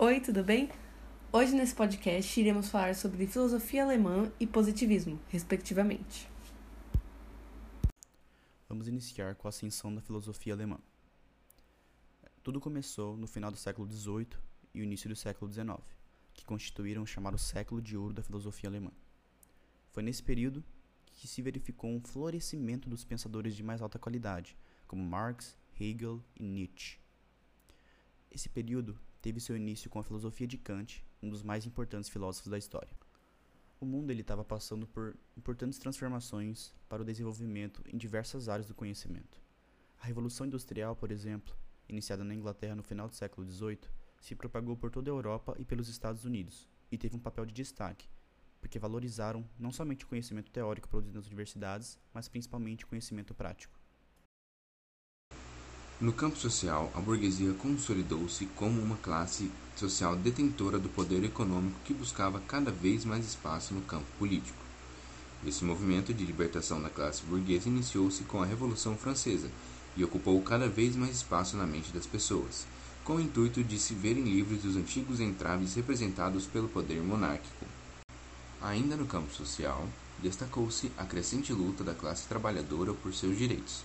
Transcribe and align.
Oi, 0.00 0.20
tudo 0.20 0.44
bem? 0.44 0.70
Hoje 1.32 1.56
nesse 1.56 1.74
podcast 1.74 2.38
iremos 2.38 2.68
falar 2.68 2.94
sobre 2.94 3.26
filosofia 3.26 3.82
alemã 3.82 4.30
e 4.38 4.46
positivismo, 4.46 5.18
respectivamente. 5.26 6.30
Vamos 8.68 8.86
iniciar 8.86 9.34
com 9.34 9.48
a 9.48 9.50
ascensão 9.50 9.92
da 9.92 10.00
filosofia 10.00 10.54
alemã. 10.54 10.78
Tudo 12.44 12.60
começou 12.60 13.16
no 13.16 13.26
final 13.26 13.50
do 13.50 13.56
século 13.56 13.90
XVIII 13.90 14.28
e 14.72 14.80
o 14.80 14.84
início 14.84 15.08
do 15.08 15.16
século 15.16 15.52
XIX, 15.52 15.80
que 16.32 16.44
constituíram 16.44 17.02
o 17.02 17.06
chamado 17.06 17.36
século 17.36 17.82
de 17.82 17.96
ouro 17.96 18.14
da 18.14 18.22
filosofia 18.22 18.70
alemã. 18.70 18.92
Foi 19.90 20.04
nesse 20.04 20.22
período 20.22 20.62
que 21.06 21.26
se 21.26 21.42
verificou 21.42 21.90
um 21.90 22.00
florescimento 22.00 22.88
dos 22.88 23.04
pensadores 23.04 23.56
de 23.56 23.64
mais 23.64 23.82
alta 23.82 23.98
qualidade, 23.98 24.56
como 24.86 25.02
Marx, 25.02 25.56
Hegel 25.76 26.22
e 26.38 26.44
Nietzsche. 26.44 27.00
Esse 28.30 28.48
período 28.48 28.96
teve 29.20 29.40
seu 29.40 29.56
início 29.56 29.90
com 29.90 29.98
a 29.98 30.02
filosofia 30.02 30.46
de 30.46 30.58
Kant, 30.58 31.04
um 31.22 31.28
dos 31.28 31.42
mais 31.42 31.66
importantes 31.66 32.08
filósofos 32.08 32.50
da 32.50 32.58
história. 32.58 32.96
O 33.80 33.86
mundo 33.86 34.12
estava 34.12 34.44
passando 34.44 34.86
por 34.86 35.16
importantes 35.36 35.78
transformações 35.78 36.74
para 36.88 37.02
o 37.02 37.04
desenvolvimento 37.04 37.82
em 37.86 37.96
diversas 37.96 38.48
áreas 38.48 38.66
do 38.66 38.74
conhecimento. 38.74 39.40
A 40.00 40.06
Revolução 40.06 40.46
Industrial, 40.46 40.96
por 40.96 41.12
exemplo, 41.12 41.54
iniciada 41.88 42.24
na 42.24 42.34
Inglaterra 42.34 42.74
no 42.74 42.82
final 42.82 43.08
do 43.08 43.14
século 43.14 43.46
XVIII, 43.48 43.80
se 44.20 44.34
propagou 44.34 44.76
por 44.76 44.90
toda 44.90 45.10
a 45.10 45.14
Europa 45.14 45.54
e 45.58 45.64
pelos 45.64 45.88
Estados 45.88 46.24
Unidos, 46.24 46.68
e 46.90 46.98
teve 46.98 47.16
um 47.16 47.20
papel 47.20 47.46
de 47.46 47.54
destaque, 47.54 48.08
porque 48.60 48.78
valorizaram 48.78 49.48
não 49.58 49.70
somente 49.70 50.04
o 50.04 50.08
conhecimento 50.08 50.50
teórico 50.50 50.88
produzido 50.88 51.16
nas 51.16 51.26
universidades, 51.26 51.98
mas 52.12 52.28
principalmente 52.28 52.84
o 52.84 52.88
conhecimento 52.88 53.34
prático. 53.34 53.77
No 56.00 56.12
campo 56.12 56.36
social, 56.36 56.92
a 56.94 57.00
burguesia 57.00 57.52
consolidou-se 57.54 58.46
como 58.54 58.80
uma 58.80 58.96
classe 58.98 59.50
social 59.74 60.14
detentora 60.14 60.78
do 60.78 60.88
poder 60.88 61.24
econômico 61.24 61.74
que 61.84 61.92
buscava 61.92 62.40
cada 62.46 62.70
vez 62.70 63.04
mais 63.04 63.26
espaço 63.26 63.74
no 63.74 63.80
campo 63.80 64.06
político. 64.16 64.62
Esse 65.44 65.64
movimento 65.64 66.14
de 66.14 66.24
libertação 66.24 66.80
da 66.80 66.88
classe 66.88 67.22
burguesa 67.24 67.68
iniciou-se 67.68 68.22
com 68.22 68.40
a 68.40 68.46
Revolução 68.46 68.96
Francesa 68.96 69.50
e 69.96 70.04
ocupou 70.04 70.40
cada 70.40 70.68
vez 70.68 70.94
mais 70.94 71.16
espaço 71.16 71.56
na 71.56 71.66
mente 71.66 71.90
das 71.92 72.06
pessoas, 72.06 72.64
com 73.02 73.16
o 73.16 73.20
intuito 73.20 73.64
de 73.64 73.76
se 73.76 73.92
verem 73.92 74.22
livres 74.22 74.62
dos 74.62 74.76
antigos 74.76 75.18
entraves 75.18 75.74
representados 75.74 76.46
pelo 76.46 76.68
poder 76.68 77.02
monárquico. 77.02 77.66
Ainda 78.62 78.96
no 78.96 79.06
campo 79.06 79.34
social, 79.34 79.84
destacou-se 80.22 80.92
a 80.96 81.04
crescente 81.04 81.52
luta 81.52 81.82
da 81.82 81.92
classe 81.92 82.28
trabalhadora 82.28 82.94
por 82.94 83.12
seus 83.12 83.36
direitos. 83.36 83.82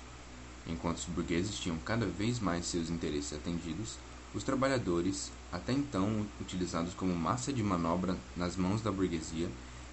Enquanto 0.68 0.98
os 0.98 1.06
burgueses 1.06 1.58
tinham 1.58 1.78
cada 1.80 2.06
vez 2.06 2.40
mais 2.40 2.66
seus 2.66 2.90
interesses 2.90 3.34
atendidos, 3.34 3.98
os 4.34 4.44
trabalhadores, 4.44 5.32
até 5.52 5.74
então 5.74 6.26
utilizados 6.42 6.94
como 6.94 7.16
massa 7.16 7.54
de 7.54 7.62
manobra 7.62 8.18
nas 8.36 8.56
mãos 8.56 8.82
da 8.82 8.92
burguesia, 8.92 9.50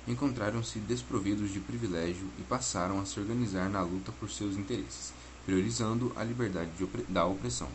encontraram-se 0.09 0.79
desprovidos 0.79 1.53
de 1.53 1.61
privilégio 1.61 2.27
e 2.39 2.43
passaram 2.43 3.01
a 3.01 3.05
se 3.05 3.21
organizar 3.21 3.69
na 3.69 3.83
luta 3.83 4.13
por 4.13 4.31
seus 4.31 4.57
interesses, 4.57 5.13
priorizando 5.45 6.13
a 6.17 6.25
liberdade 6.25 6.71
da 7.09 7.27
opressão. 7.27 7.69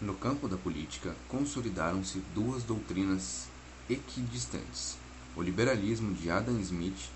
No 0.00 0.14
campo 0.14 0.48
da 0.48 0.56
política, 0.56 1.14
consolidaram-se 1.28 2.18
duas 2.34 2.62
doutrinas 2.64 3.46
equidistantes: 3.88 4.96
o 5.36 5.42
liberalismo 5.42 6.14
de 6.14 6.30
Adam 6.30 6.58
Smith 6.60 7.10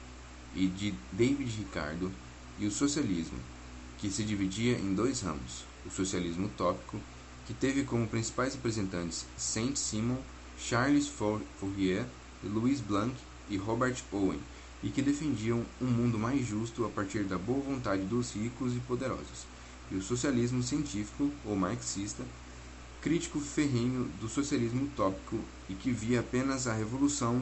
e 0.55 0.67
de 0.67 0.95
David 1.11 1.51
Ricardo 1.57 2.13
e 2.59 2.67
o 2.67 2.71
socialismo, 2.71 3.39
que 3.99 4.11
se 4.11 4.25
dividia 4.25 4.79
em 4.79 4.95
dois 4.95 5.21
ramos: 5.21 5.65
o 5.85 5.91
socialismo 5.91 6.47
utópico, 6.47 7.01
que 7.47 7.55
teve 7.55 7.85
como 7.85 8.09
principais 8.09 8.55
representantes 8.55 9.27
Saint-Simon, 9.37 10.19
Charles 10.59 11.09
Fourier, 11.09 12.05
Louis 12.43 12.81
Blanc 12.81 13.15
e 13.49 13.57
Robert 13.57 13.97
Owen, 14.13 14.41
e 14.83 14.91
que 14.91 15.03
defendiam 15.03 15.65
um 15.81 15.87
mundo 15.87 16.19
mais 16.19 16.47
justo 16.47 16.85
a 16.85 16.89
partir 16.89 17.25
da 17.25 17.39
boa 17.39 17.61
vontade 17.61 18.03
dos 18.03 18.33
ricos 18.33 18.75
e 18.75 18.81
poderosos, 18.81 19.47
e 19.91 19.95
o 19.95 20.03
socialismo 20.03 20.63
científico 20.63 21.31
ou 21.45 21.57
marxista, 21.57 22.25
crítico 23.01 23.39
ferrenho 23.39 24.11
do 24.21 24.29
socialismo 24.29 24.85
utópico 24.85 25.39
e 25.69 25.75
que 25.75 25.93
via 25.93 26.21
apenas 26.21 26.67
a 26.67 26.75
revolução 26.75 27.41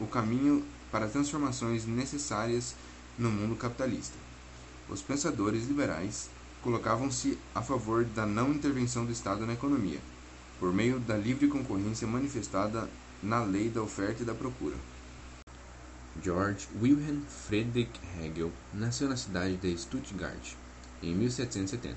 o 0.00 0.06
caminho 0.06 0.64
para 0.90 1.08
transformações 1.08 1.84
necessárias 1.84 2.74
no 3.18 3.30
mundo 3.30 3.56
capitalista. 3.56 4.25
Os 4.88 5.02
pensadores 5.02 5.66
liberais 5.66 6.30
colocavam-se 6.62 7.38
a 7.54 7.60
favor 7.60 8.04
da 8.04 8.24
não 8.24 8.52
intervenção 8.52 9.04
do 9.04 9.12
Estado 9.12 9.44
na 9.44 9.54
economia, 9.54 9.98
por 10.60 10.72
meio 10.72 11.00
da 11.00 11.16
livre 11.16 11.48
concorrência 11.48 12.06
manifestada 12.06 12.88
na 13.22 13.42
lei 13.42 13.68
da 13.68 13.82
oferta 13.82 14.22
e 14.22 14.26
da 14.26 14.34
procura. 14.34 14.76
George 16.22 16.66
Wilhelm 16.80 17.20
Friedrich 17.22 17.90
Hegel 18.18 18.52
nasceu 18.72 19.08
na 19.08 19.16
cidade 19.16 19.56
de 19.56 19.76
Stuttgart 19.76 20.54
em 21.02 21.14
1770. 21.14 21.96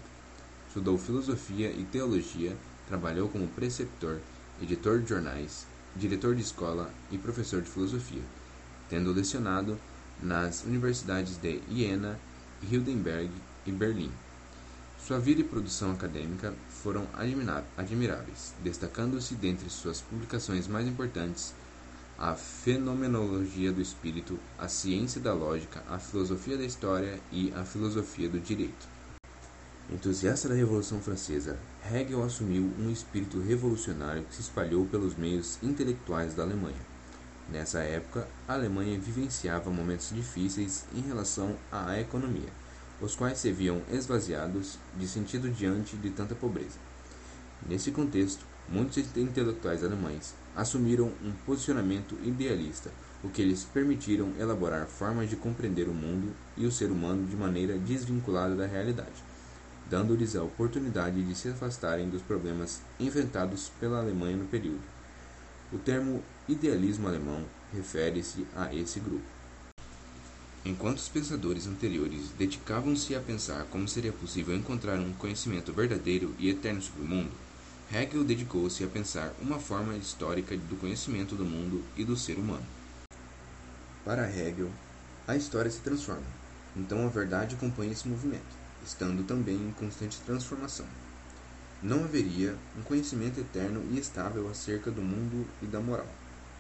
Estudou 0.68 0.98
filosofia 0.98 1.72
e 1.72 1.86
teologia, 1.86 2.56
trabalhou 2.88 3.30
como 3.30 3.48
preceptor, 3.48 4.20
editor 4.62 5.00
de 5.00 5.10
jornais, 5.10 5.66
diretor 5.96 6.36
de 6.36 6.42
escola 6.42 6.92
e 7.12 7.18
professor 7.18 7.62
de 7.62 7.70
filosofia, 7.70 8.22
tendo 8.90 9.14
lecionado 9.14 9.80
nas 10.22 10.64
universidades 10.64 11.38
de 11.38 11.62
Iena 11.70 12.20
Hildenberg 12.64 13.30
e 13.66 13.72
Berlim. 13.72 14.12
Sua 15.06 15.20
vida 15.20 15.42
e 15.42 15.44
produção 15.44 15.92
acadêmica 15.92 16.54
foram 16.84 17.08
admiráveis, 17.78 18.54
destacando-se 18.64 19.36
dentre 19.36 19.70
suas 19.70 20.02
publicações 20.02 20.68
mais 20.68 20.88
importantes 20.88 21.54
a 22.18 22.36
Fenomenologia 22.36 23.72
do 23.72 23.82
Espírito, 23.82 24.38
a 24.58 24.68
Ciência 24.68 25.22
da 25.22 25.34
Lógica, 25.34 25.82
a 25.88 25.98
Filosofia 25.98 26.58
da 26.58 26.66
História 26.66 27.18
e 27.32 27.54
a 27.56 27.64
Filosofia 27.64 28.28
do 28.28 28.42
Direito. 28.42 28.88
Entusiasta 29.90 30.50
da 30.50 30.54
Revolução 30.54 31.00
Francesa, 31.00 31.58
Hegel 31.90 32.22
assumiu 32.22 32.72
um 32.78 32.92
espírito 32.92 33.40
revolucionário 33.40 34.24
que 34.26 34.36
se 34.36 34.42
espalhou 34.42 34.86
pelos 34.86 35.16
meios 35.16 35.58
intelectuais 35.64 36.34
da 36.34 36.44
Alemanha. 36.44 36.99
Nessa 37.52 37.80
época, 37.80 38.28
a 38.48 38.54
Alemanha 38.54 39.00
vivenciava 39.00 39.72
momentos 39.72 40.12
difíceis 40.14 40.86
em 40.96 41.02
relação 41.02 41.56
à 41.72 42.00
economia, 42.00 42.50
os 43.02 43.16
quais 43.16 43.40
se 43.40 43.52
viam 43.52 43.82
esvaziados 43.92 44.78
de 44.96 45.08
sentido 45.08 45.50
diante 45.50 45.98
de 45.98 46.12
tanta 46.12 46.36
pobreza. 46.36 46.78
Nesse 47.68 47.90
contexto, 47.90 48.46
muitos 48.70 48.98
intelectuais 49.18 49.84
alemães 49.84 50.36
assumiram 50.56 51.12
um 51.24 51.32
posicionamento 51.44 52.16
idealista, 52.24 52.92
o 53.24 53.30
que 53.30 53.44
lhes 53.44 53.64
permitiram 53.64 54.32
elaborar 54.40 54.86
formas 54.86 55.28
de 55.28 55.36
compreender 55.36 55.90
o 55.90 55.94
mundo 55.94 56.32
e 56.56 56.68
o 56.68 56.72
ser 56.72 56.92
humano 56.92 57.26
de 57.26 57.36
maneira 57.36 57.80
desvinculada 57.80 58.56
da 58.56 58.68
realidade, 58.68 59.24
dando-lhes 59.90 60.36
a 60.36 60.44
oportunidade 60.44 61.24
de 61.24 61.34
se 61.34 61.50
afastarem 61.50 62.10
dos 62.10 62.22
problemas 62.22 62.80
enfrentados 63.00 63.72
pela 63.80 64.00
Alemanha 64.00 64.38
no 64.38 64.46
período. 64.46 64.84
O 65.74 65.78
termo 65.78 66.24
idealismo 66.50 67.08
alemão 67.08 67.46
refere-se 67.74 68.46
a 68.56 68.74
esse 68.74 69.00
grupo. 69.00 69.26
Enquanto 70.66 70.98
os 70.98 71.08
pensadores 71.08 71.68
anteriores 71.68 72.30
dedicavam-se 72.38 73.16
a 73.16 73.20
pensar 73.20 73.66
como 73.66 73.88
seria 73.88 74.12
possível 74.12 74.56
encontrar 74.56 75.00
um 75.00 75.14
conhecimento 75.14 75.72
verdadeiro 75.72 76.36
e 76.38 76.50
eterno 76.50 76.82
sobre 76.82 77.04
o 77.04 77.08
mundo, 77.08 77.32
Hegel 77.92 78.24
dedicou-se 78.24 78.84
a 78.84 78.88
pensar 78.88 79.34
uma 79.42 79.60
forma 79.60 79.96
histórica 79.96 80.56
do 80.58 80.76
conhecimento 80.76 81.36
do 81.36 81.46
mundo 81.46 81.84
e 81.96 82.04
do 82.04 82.18
ser 82.18 82.38
humano. 82.38 82.66
Para 84.04 84.30
Hegel, 84.30 84.70
a 85.28 85.36
história 85.36 85.72
se 85.72 85.80
transforma, 85.80 86.28
então 86.76 87.06
a 87.06 87.10
verdade 87.10 87.56
acompanha 87.56 87.92
esse 87.92 88.08
movimento, 88.08 88.58
estando 88.86 89.24
também 89.24 89.56
em 89.56 89.72
constante 89.72 90.20
transformação. 90.26 90.86
Não 91.82 92.04
haveria 92.04 92.56
um 92.78 92.82
conhecimento 92.82 93.40
eterno 93.40 93.84
e 93.92 93.98
estável 93.98 94.50
acerca 94.50 94.92
do 94.92 95.02
mundo 95.02 95.48
e 95.62 95.66
da 95.66 95.80
moral, 95.80 96.08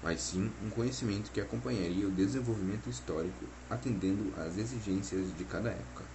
mas 0.01 0.21
sim 0.21 0.51
um 0.63 0.69
conhecimento 0.69 1.31
que 1.31 1.41
acompanharia 1.41 2.07
o 2.07 2.11
desenvolvimento 2.11 2.89
histórico, 2.89 3.45
atendendo 3.69 4.33
às 4.37 4.57
exigências 4.57 5.35
de 5.37 5.43
cada 5.43 5.69
época. 5.69 6.05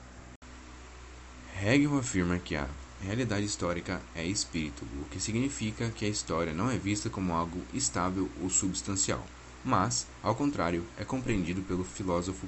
Hegel 1.62 1.98
afirma 1.98 2.38
que 2.38 2.56
a 2.56 2.68
realidade 3.00 3.44
histórica 3.44 4.00
é 4.14 4.24
espírito, 4.24 4.84
o 5.00 5.04
que 5.10 5.20
significa 5.20 5.90
que 5.90 6.04
a 6.04 6.08
história 6.08 6.52
não 6.52 6.70
é 6.70 6.78
vista 6.78 7.10
como 7.10 7.32
algo 7.32 7.60
estável 7.72 8.30
ou 8.42 8.50
substancial, 8.50 9.24
mas, 9.64 10.06
ao 10.22 10.34
contrário, 10.34 10.84
é 10.98 11.04
compreendido 11.04 11.62
pelo 11.62 11.84
filósofo 11.84 12.46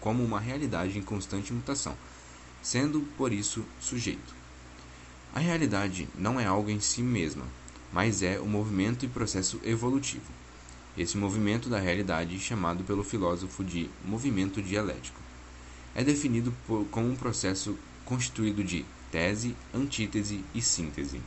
como 0.00 0.24
uma 0.24 0.40
realidade 0.40 0.98
em 0.98 1.02
constante 1.02 1.52
mutação, 1.52 1.94
sendo 2.62 3.00
por 3.16 3.32
isso 3.32 3.64
sujeito. 3.80 4.34
A 5.34 5.40
realidade 5.40 6.08
não 6.14 6.40
é 6.40 6.46
algo 6.46 6.70
em 6.70 6.80
si 6.80 7.02
mesma, 7.02 7.44
mas 7.92 8.22
é 8.22 8.38
o 8.40 8.46
movimento 8.46 9.04
e 9.04 9.08
processo 9.08 9.60
evolutivo. 9.62 10.30
Esse 10.98 11.16
movimento 11.16 11.68
da 11.68 11.78
realidade, 11.78 12.40
chamado 12.40 12.82
pelo 12.82 13.04
filósofo 13.04 13.62
de 13.62 13.88
movimento 14.04 14.60
dialético, 14.60 15.20
é 15.94 16.02
definido 16.02 16.52
por, 16.66 16.86
como 16.86 17.08
um 17.08 17.14
processo 17.14 17.78
constituído 18.04 18.64
de 18.64 18.84
tese, 19.08 19.54
antítese 19.72 20.44
e 20.52 20.60
síntese. 20.60 21.22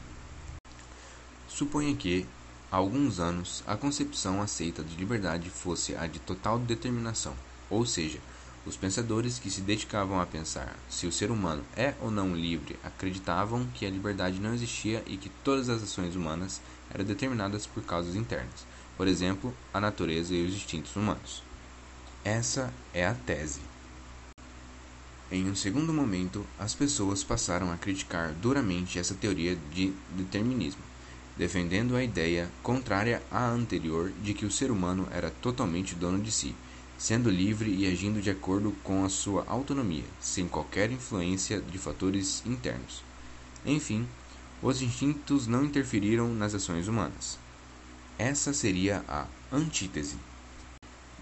Suponha 1.48 1.96
que 1.96 2.26
há 2.70 2.76
alguns 2.76 3.22
anos, 3.22 3.64
a 3.66 3.78
concepção 3.78 4.42
aceita 4.42 4.84
de 4.84 4.98
liberdade 4.98 5.50
fosse 5.50 5.96
a 5.96 6.06
de 6.06 6.20
total 6.20 6.60
determinação, 6.60 7.34
ou 7.70 7.86
seja, 7.86 8.20
os 8.66 8.76
pensadores 8.76 9.40
que 9.40 9.50
se 9.50 9.62
dedicavam 9.62 10.20
a 10.20 10.26
pensar 10.26 10.76
se 10.90 11.08
o 11.08 11.14
ser 11.14 11.32
humano 11.32 11.64
é 11.78 11.96
ou 12.02 12.12
não 12.12 12.36
livre 12.36 12.78
acreditavam 12.84 13.66
que 13.74 13.86
a 13.86 13.90
liberdade 13.90 14.38
não 14.38 14.54
existia 14.54 15.02
e 15.08 15.16
que 15.16 15.30
todas 15.46 15.70
as 15.70 15.82
ações 15.82 16.14
humanas 16.14 16.60
eram 16.94 17.06
determinadas 17.06 17.66
por 17.66 17.82
causas 17.84 18.16
internas, 18.16 18.66
por 19.02 19.08
exemplo, 19.08 19.52
a 19.74 19.80
natureza 19.80 20.36
e 20.36 20.46
os 20.46 20.54
instintos 20.54 20.96
humanos. 20.96 21.42
Essa 22.24 22.72
é 22.94 23.04
a 23.04 23.16
tese. 23.16 23.60
Em 25.32 25.50
um 25.50 25.56
segundo 25.56 25.92
momento, 25.92 26.46
as 26.60 26.76
pessoas 26.76 27.24
passaram 27.24 27.72
a 27.72 27.78
criticar 27.78 28.32
duramente 28.34 29.00
essa 29.00 29.16
teoria 29.16 29.58
de 29.74 29.92
determinismo, 30.16 30.84
defendendo 31.36 31.96
a 31.96 32.04
ideia 32.04 32.48
contrária 32.62 33.24
à 33.32 33.44
anterior 33.48 34.12
de 34.22 34.36
que 34.36 34.46
o 34.46 34.52
ser 34.52 34.70
humano 34.70 35.08
era 35.12 35.32
totalmente 35.32 35.96
dono 35.96 36.22
de 36.22 36.32
si 36.32 36.54
sendo 36.96 37.28
livre 37.28 37.74
e 37.74 37.92
agindo 37.92 38.22
de 38.22 38.30
acordo 38.30 38.72
com 38.84 39.04
a 39.04 39.10
sua 39.10 39.44
autonomia, 39.48 40.06
sem 40.20 40.48
qualquer 40.48 40.92
influência 40.92 41.60
de 41.60 41.80
fatores 41.80 42.44
internos. 42.46 43.02
Enfim, 43.66 44.08
os 44.62 44.80
instintos 44.80 45.48
não 45.48 45.66
interferiram 45.66 46.32
nas 46.36 46.54
ações 46.54 46.88
humanas. 46.88 47.41
Essa 48.24 48.54
seria 48.54 49.04
a 49.08 49.26
antítese. 49.52 50.16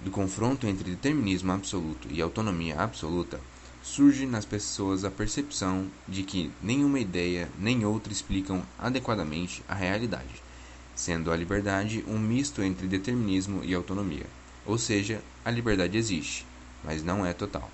Do 0.03 0.11
confronto 0.11 0.67
entre 0.67 0.89
determinismo 0.89 1.53
absoluto 1.53 2.09
e 2.11 2.21
autonomia 2.21 2.75
absoluta, 2.77 3.39
surge 3.81 4.25
nas 4.25 4.43
pessoas 4.43 5.05
a 5.05 5.09
percepção 5.09 5.89
de 6.05 6.23
que 6.23 6.51
nenhuma 6.61 6.99
ideia 6.99 7.47
nem 7.57 7.85
outra 7.85 8.11
explicam 8.11 8.61
adequadamente 8.77 9.63
a 9.65 9.73
realidade, 9.73 10.43
sendo 10.93 11.31
a 11.31 11.37
liberdade 11.37 12.03
um 12.05 12.19
misto 12.19 12.61
entre 12.61 12.85
determinismo 12.85 13.63
e 13.63 13.73
autonomia. 13.73 14.25
Ou 14.65 14.77
seja, 14.77 15.23
a 15.45 15.49
liberdade 15.49 15.97
existe, 15.97 16.45
mas 16.83 17.01
não 17.01 17.25
é 17.25 17.31
total. 17.31 17.71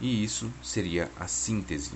E 0.00 0.24
isso 0.24 0.50
seria 0.62 1.10
a 1.20 1.28
síntese. 1.28 1.92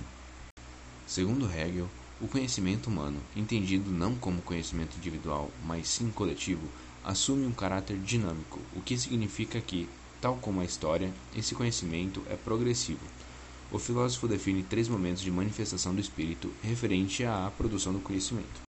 Segundo 1.07 1.51
Hegel, 1.51 1.89
o 2.21 2.27
conhecimento 2.27 2.87
humano, 2.87 3.19
entendido 3.35 3.89
não 3.89 4.13
como 4.15 4.41
conhecimento 4.41 4.97
individual, 4.97 5.49
mas 5.65 5.87
sim 5.87 6.11
coletivo, 6.11 6.67
assume 7.03 7.45
um 7.45 7.51
caráter 7.51 7.97
dinâmico, 7.97 8.59
o 8.75 8.81
que 8.81 8.97
significa 8.97 9.61
que, 9.61 9.87
tal 10.19 10.35
como 10.35 10.59
a 10.59 10.65
história, 10.65 11.13
esse 11.35 11.55
conhecimento 11.55 12.21
é 12.29 12.35
progressivo. 12.35 13.05
O 13.71 13.79
filósofo 13.79 14.27
define 14.27 14.63
três 14.63 14.89
momentos 14.89 15.21
de 15.21 15.31
manifestação 15.31 15.93
do 15.93 16.01
espírito 16.01 16.51
referente 16.61 17.23
à 17.23 17.51
produção 17.57 17.93
do 17.93 17.99
conhecimento. 17.99 18.61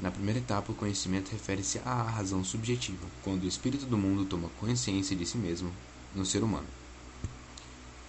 Na 0.00 0.10
primeira 0.10 0.40
etapa, 0.40 0.72
o 0.72 0.74
conhecimento 0.74 1.30
refere-se 1.30 1.80
à 1.84 2.02
razão 2.02 2.42
subjetiva, 2.42 3.06
quando 3.22 3.44
o 3.44 3.48
espírito 3.48 3.86
do 3.86 3.98
mundo 3.98 4.24
toma 4.24 4.48
consciência 4.58 5.14
de 5.14 5.26
si 5.26 5.36
mesmo 5.36 5.70
no 6.14 6.24
ser 6.24 6.42
humano. 6.42 6.66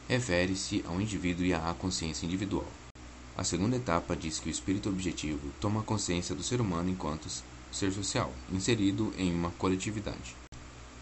Refere-se 0.08 0.84
ao 0.88 1.02
indivíduo 1.02 1.46
e 1.46 1.54
à 1.54 1.76
consciência 1.78 2.26
individual. 2.26 2.68
A 3.38 3.44
segunda 3.44 3.76
etapa 3.76 4.16
diz 4.16 4.40
que 4.40 4.48
o 4.48 4.52
espírito 4.52 4.88
objetivo 4.88 5.52
toma 5.60 5.84
consciência 5.84 6.34
do 6.34 6.42
ser 6.42 6.62
humano 6.62 6.90
enquanto 6.90 7.28
ser 7.70 7.92
social, 7.92 8.32
inserido 8.50 9.14
em 9.18 9.34
uma 9.34 9.52
coletividade. 9.52 10.38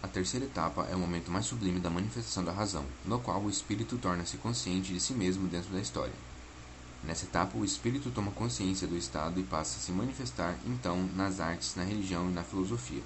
A 0.01 0.07
terceira 0.07 0.47
etapa 0.47 0.88
é 0.89 0.95
o 0.95 1.00
momento 1.00 1.31
mais 1.31 1.45
sublime 1.45 1.80
da 1.80 1.91
manifestação 1.91 2.44
da 2.44 2.51
razão, 2.51 2.85
no 3.06 3.19
qual 3.19 3.39
o 3.39 3.51
espírito 3.51 3.97
torna-se 3.97 4.38
consciente 4.38 4.91
de 4.91 5.00
si 5.00 5.13
mesmo 5.13 5.47
dentro 5.47 5.71
da 5.71 5.80
história. 5.80 6.13
Nessa 7.03 7.25
etapa, 7.25 7.56
o 7.56 7.63
espírito 7.63 8.09
toma 8.09 8.31
consciência 8.31 8.88
do 8.88 8.97
estado 8.97 9.39
e 9.39 9.44
passa 9.44 9.77
a 9.77 9.79
se 9.79 9.91
manifestar, 9.91 10.57
então, 10.65 11.07
nas 11.15 11.39
artes, 11.39 11.75
na 11.75 11.83
religião 11.83 12.29
e 12.29 12.33
na 12.33 12.44
filosofia. 12.44 13.03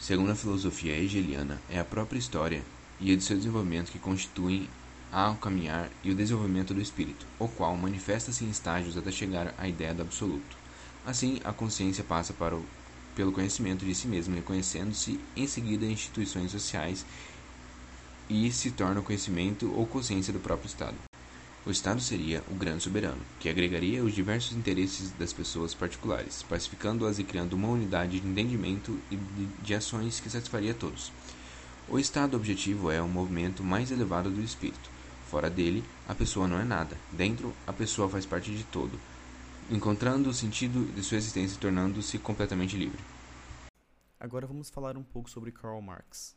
Segundo 0.00 0.32
a 0.32 0.36
filosofia 0.36 0.96
hegeliana, 0.96 1.60
é 1.68 1.78
a 1.78 1.84
própria 1.84 2.18
história 2.18 2.64
e 2.98 3.12
a 3.12 3.16
de 3.16 3.22
seu 3.22 3.36
desenvolvimento 3.36 3.92
que 3.92 3.98
constituem 3.98 4.68
o 5.14 5.36
caminhar 5.36 5.88
e 6.02 6.10
o 6.10 6.14
desenvolvimento 6.14 6.74
do 6.74 6.80
espírito, 6.80 7.26
o 7.38 7.46
qual 7.46 7.76
manifesta-se 7.76 8.44
em 8.44 8.50
estágios 8.50 8.96
até 8.96 9.12
chegar 9.12 9.54
à 9.56 9.68
ideia 9.68 9.94
do 9.94 10.02
absoluto. 10.02 10.56
Assim, 11.06 11.40
a 11.44 11.52
consciência 11.52 12.02
passa 12.02 12.32
para 12.32 12.56
o, 12.56 12.66
pelo 13.14 13.30
conhecimento 13.30 13.84
de 13.84 13.94
si 13.94 14.08
mesmo, 14.08 14.34
reconhecendo-se 14.34 15.20
em 15.36 15.46
seguida 15.46 15.86
instituições 15.86 16.50
sociais 16.50 17.06
e 18.28 18.50
se 18.50 18.72
torna 18.72 19.00
o 19.00 19.04
conhecimento 19.04 19.72
ou 19.74 19.86
consciência 19.86 20.32
do 20.32 20.40
próprio 20.40 20.66
estado. 20.66 20.96
O 21.66 21.70
Estado 21.70 21.98
seria 21.98 22.42
o 22.50 22.54
grande 22.54 22.82
soberano, 22.82 23.22
que 23.40 23.48
agregaria 23.48 24.04
os 24.04 24.14
diversos 24.14 24.54
interesses 24.54 25.10
das 25.12 25.32
pessoas 25.32 25.72
particulares, 25.72 26.42
pacificando-as 26.42 27.18
e 27.18 27.24
criando 27.24 27.54
uma 27.54 27.68
unidade 27.68 28.20
de 28.20 28.28
entendimento 28.28 28.98
e 29.10 29.16
de 29.62 29.74
ações 29.74 30.20
que 30.20 30.28
satisfaria 30.28 30.74
todos. 30.74 31.10
O 31.88 31.98
estado 31.98 32.36
objetivo 32.36 32.90
é 32.90 33.00
o 33.00 33.08
movimento 33.08 33.62
mais 33.62 33.90
elevado 33.90 34.28
do 34.28 34.42
espírito. 34.42 34.93
Fora 35.24 35.50
dele, 35.50 35.84
a 36.08 36.14
pessoa 36.14 36.46
não 36.46 36.58
é 36.58 36.64
nada. 36.64 36.96
Dentro, 37.12 37.54
a 37.66 37.72
pessoa 37.72 38.08
faz 38.08 38.24
parte 38.24 38.54
de 38.54 38.64
todo, 38.64 38.98
encontrando 39.70 40.30
o 40.30 40.34
sentido 40.34 40.90
de 40.94 41.02
sua 41.02 41.18
existência 41.18 41.56
e 41.56 41.60
tornando-se 41.60 42.18
completamente 42.18 42.76
livre. 42.76 43.02
Agora 44.18 44.46
vamos 44.46 44.70
falar 44.70 44.96
um 44.96 45.02
pouco 45.02 45.28
sobre 45.28 45.52
Karl 45.52 45.80
Marx. 45.80 46.36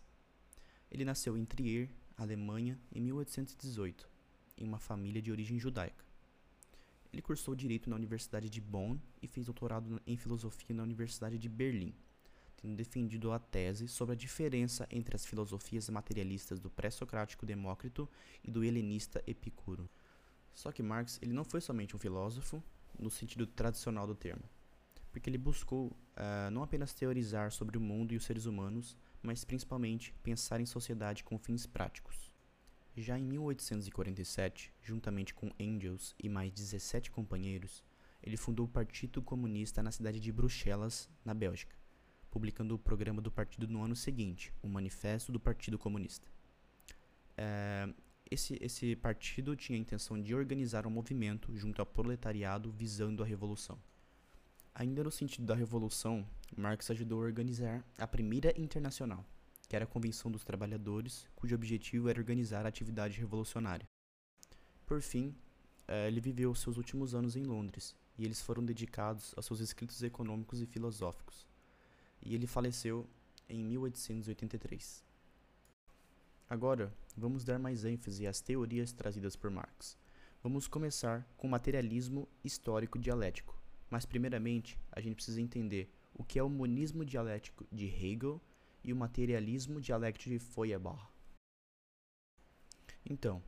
Ele 0.92 1.06
nasceu 1.06 1.38
em 1.38 1.45
Trier, 1.45 1.89
Alemanha, 2.18 2.78
em 2.92 3.01
1818 3.01 4.18
em 4.57 4.68
uma 4.68 4.80
família 4.80 5.22
de 5.22 5.31
origem 5.31 5.60
judaica. 5.60 6.04
Ele 7.13 7.22
cursou 7.22 7.56
direito 7.56 7.90
na 7.90 7.95
Universidade 7.95 8.50
de 8.50 8.60
Bonn 8.60 8.98
e 9.22 9.28
fez 9.28 9.45
doutorado 9.45 10.01
em 10.06 10.18
filosofia 10.18 10.75
na 10.75 10.83
Universidade 10.83 11.38
de 11.38 11.48
Berlim, 11.48 11.94
tendo 12.57 12.75
defendido 12.75 13.31
a 13.31 13.39
tese 13.39 13.88
sobre 13.88 14.13
a 14.13 14.18
diferença 14.18 14.88
entre 14.92 15.15
as 15.15 15.25
filosofias 15.25 15.89
materialistas 15.89 16.59
do 16.59 16.69
pré-socrático 16.69 17.45
Demócrito 17.45 18.09
e 18.44 18.51
do 18.51 18.63
helenista 18.63 19.24
Epicuro. 19.25 19.89
Só 20.54 20.71
que 20.71 20.83
Marx 20.83 21.19
ele 21.21 21.33
não 21.33 21.45
foi 21.45 21.62
somente 21.62 21.95
um 21.95 22.00
filósofo 22.00 22.62
no 22.98 23.12
sentido 23.12 23.45
tradicional 23.45 24.07
do 24.07 24.15
termo, 24.15 24.44
porque 25.12 25.30
ele 25.30 25.38
buscou 25.38 25.88
uh, 25.88 26.51
não 26.51 26.63
apenas 26.63 26.94
teorizar 26.94 27.51
sobre 27.51 27.77
o 27.77 27.81
mundo 27.81 28.13
e 28.13 28.18
os 28.18 28.25
seres 28.25 28.45
humanos, 28.45 28.98
mas 29.21 29.44
principalmente 29.44 30.13
pensar 30.24 30.59
em 30.59 30.65
sociedade 30.65 31.24
com 31.24 31.38
fins 31.38 31.68
práticos. 31.68 32.33
Já 32.95 33.19
em 33.19 33.24
1847, 33.24 34.74
juntamente 34.81 35.31
com 35.31 35.51
Engels 35.59 36.15
e 36.18 36.27
mais 36.27 36.51
17 36.51 37.12
companheiros, 37.12 37.83
ele 38.24 38.36
fundou 38.36 38.65
o 38.65 38.69
Partido 38.69 39.21
Comunista 39.21 39.83
na 39.83 39.92
cidade 39.92 40.19
de 40.19 40.31
Bruxelas, 40.31 41.07
na 41.24 41.36
Bélgica, 41.36 41.76
publicando 42.38 42.75
o 42.75 42.78
programa 42.78 43.19
do 43.19 43.31
partido 43.31 43.68
no 43.68 43.81
ano 43.81 43.95
seguinte, 43.95 44.54
o 44.61 44.68
Manifesto 44.68 45.31
do 45.31 45.40
Partido 45.40 45.76
Comunista. 45.76 46.28
É, 47.35 47.90
esse, 48.30 48.59
esse 48.61 48.95
partido 48.95 49.56
tinha 49.56 49.76
a 49.76 49.81
intenção 49.81 50.21
de 50.21 50.35
organizar 50.35 50.85
um 50.85 50.92
movimento 50.92 51.52
junto 51.57 51.80
ao 51.80 51.85
proletariado 51.88 52.69
visando 52.69 53.23
a 53.23 53.26
revolução. 53.26 53.80
Ainda 54.76 55.04
no 55.04 55.09
sentido 55.09 55.47
da 55.47 55.56
revolução, 55.56 56.28
Marx 56.56 56.92
ajudou 56.92 57.23
a 57.23 57.26
organizar 57.26 57.83
a 57.97 58.06
Primeira 58.06 58.54
Internacional, 58.56 59.26
que 59.68 59.76
era 59.76 59.85
a 59.85 59.88
Convenção 59.88 60.30
dos 60.30 60.44
Trabalhadores, 60.44 61.28
cujo 61.35 61.56
objetivo 61.56 62.07
era 62.07 62.19
organizar 62.19 62.68
a 62.68 62.69
atividade 62.69 63.19
revolucionária. 63.19 63.88
Por 64.85 65.02
fim, 65.02 65.35
eh, 65.88 66.07
ele 66.07 66.21
viveu 66.21 66.54
seus 66.54 66.78
últimos 66.78 67.16
anos 67.16 67.35
em 67.35 67.42
Londres, 67.42 67.95
e 68.16 68.26
eles 68.26 68.44
foram 68.44 68.64
dedicados 68.64 69.33
aos 69.35 69.47
seus 69.47 69.59
escritos 69.59 70.04
econômicos 70.04 70.61
e 70.61 70.68
filosóficos. 70.68 71.47
E 72.21 72.36
ele 72.36 72.47
faleceu 72.47 73.07
em 73.50 73.64
1883. 73.64 75.04
Agora, 76.50 76.94
vamos 77.16 77.44
dar 77.44 77.59
mais 77.59 77.83
ênfase 77.83 78.26
às 78.26 78.42
teorias 78.42 78.92
trazidas 78.92 79.36
por 79.36 79.52
Marx. 79.52 79.97
Vamos 80.42 80.68
começar 80.68 81.28
com 81.36 81.47
o 81.47 81.50
materialismo 81.50 82.28
histórico 82.44 82.97
dialético. 82.97 83.62
Mas, 83.90 84.06
primeiramente, 84.06 84.80
a 84.92 85.02
gente 85.02 85.16
precisa 85.16 85.42
entender 85.42 85.90
o 86.14 86.24
que 86.24 86.40
é 86.40 86.44
o 86.44 86.50
monismo 86.50 87.06
dialético 87.06 87.66
de 87.71 87.86
Hegel 87.86 88.42
e 88.83 88.92
o 88.92 88.95
materialismo 88.95 89.81
dialético 89.81 90.30
de 90.30 90.40
Feuerbach. 90.40 91.07
Então, 93.06 93.42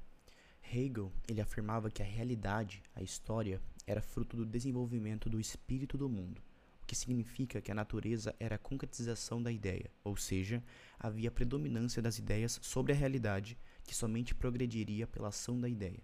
Hegel 0.62 1.12
ele 1.28 1.42
afirmava 1.42 1.90
que 1.90 2.02
a 2.02 2.06
realidade, 2.06 2.84
a 2.94 3.02
história, 3.02 3.62
era 3.88 4.02
fruto 4.02 4.38
do 4.38 4.46
desenvolvimento 4.46 5.30
do 5.30 5.40
espírito 5.40 5.98
do 5.98 6.08
mundo, 6.08 6.42
que 6.90 6.96
significa 6.96 7.62
que 7.62 7.72
a 7.72 7.76
natureza 7.76 8.36
era 8.40 8.56
a 8.56 8.58
concretização 8.58 9.44
da 9.44 9.52
ideia, 9.52 9.92
ou 10.04 10.18
seja, 10.18 10.64
havia 10.98 11.30
predominância 11.30 12.02
das 12.02 12.18
ideias 12.18 12.60
sobre 12.64 12.92
a 12.92 12.96
realidade, 12.96 13.60
que 13.84 13.94
somente 13.94 14.34
progrediria 14.34 15.06
pela 15.06 15.28
ação 15.28 15.60
da 15.62 15.70
ideia. 15.70 16.02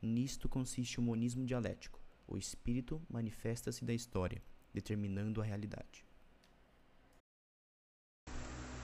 Nisto 0.00 0.48
consiste 0.48 0.98
o 0.98 1.02
monismo 1.02 1.44
dialético. 1.44 2.00
O 2.26 2.38
espírito 2.38 3.02
manifesta-se 3.06 3.84
da 3.84 3.92
história, 3.92 4.42
determinando 4.72 5.42
a 5.42 5.44
realidade. 5.44 6.06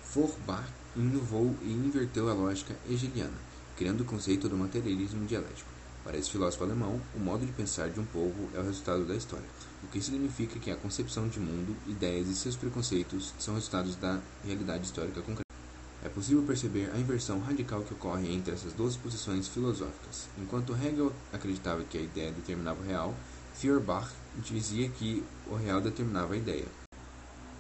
Feuerbach 0.02 0.70
inovou 0.94 1.56
e 1.62 1.72
inverteu 1.72 2.28
a 2.28 2.34
lógica 2.34 2.76
hegeliana, 2.86 3.38
criando 3.78 4.02
o 4.02 4.04
conceito 4.04 4.46
do 4.46 4.58
materialismo 4.58 5.26
dialético. 5.26 5.79
Para 6.02 6.16
esse 6.16 6.30
filósofo 6.30 6.64
alemão, 6.64 6.98
o 7.14 7.18
modo 7.18 7.44
de 7.44 7.52
pensar 7.52 7.90
de 7.90 8.00
um 8.00 8.06
povo 8.06 8.48
é 8.54 8.58
o 8.58 8.64
resultado 8.64 9.04
da 9.04 9.14
história. 9.14 9.44
o 9.82 9.86
que 9.86 10.00
significa 10.00 10.58
que 10.58 10.70
a 10.70 10.76
concepção 10.76 11.26
de 11.26 11.40
mundo, 11.40 11.74
ideias 11.86 12.28
e 12.28 12.34
seus 12.34 12.54
preconceitos 12.54 13.32
são 13.38 13.54
resultados 13.54 13.96
da 13.96 14.20
realidade 14.44 14.84
histórica 14.84 15.20
concreta. 15.22 15.42
É 16.04 16.08
possível 16.08 16.42
perceber 16.42 16.90
a 16.94 16.98
inversão 16.98 17.40
radical 17.40 17.82
que 17.82 17.94
ocorre 17.94 18.32
entre 18.32 18.52
essas 18.52 18.72
duas 18.72 18.96
posições 18.96 19.48
filosóficas. 19.48 20.28
Enquanto 20.38 20.74
Hegel 20.74 21.12
acreditava 21.32 21.84
que 21.84 21.98
a 21.98 22.02
ideia 22.02 22.30
determinava 22.30 22.80
o 22.80 22.86
real, 22.86 23.14
Feuerbach 23.54 24.10
dizia 24.38 24.88
que 24.88 25.22
o 25.46 25.56
real 25.56 25.80
determinava 25.80 26.34
a 26.34 26.36
ideia. 26.36 26.66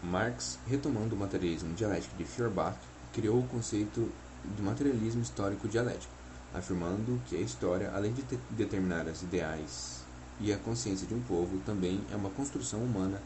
Marx, 0.02 0.58
retomando 0.66 1.14
o 1.14 1.18
materialismo 1.18 1.74
dialético 1.74 2.16
de 2.16 2.24
Feuerbach, 2.24 2.78
criou 3.12 3.40
o 3.40 3.48
conceito 3.48 4.10
de 4.44 4.62
materialismo 4.62 5.20
histórico 5.20 5.68
dialético, 5.68 6.12
afirmando 6.54 7.20
que 7.26 7.36
a 7.36 7.40
história, 7.40 7.90
além 7.94 8.12
de 8.12 8.22
determinar 8.50 9.08
as 9.08 9.22
ideais 9.22 10.00
e 10.40 10.52
a 10.52 10.58
consciência 10.58 11.06
de 11.06 11.14
um 11.14 11.20
povo, 11.20 11.58
também 11.64 12.00
é 12.12 12.16
uma 12.16 12.30
construção 12.30 12.80
humana 12.80 13.20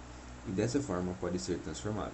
e 0.47 0.51
dessa 0.51 0.81
forma 0.81 1.15
pode 1.21 1.39
ser 1.39 1.59
transformada. 1.59 2.13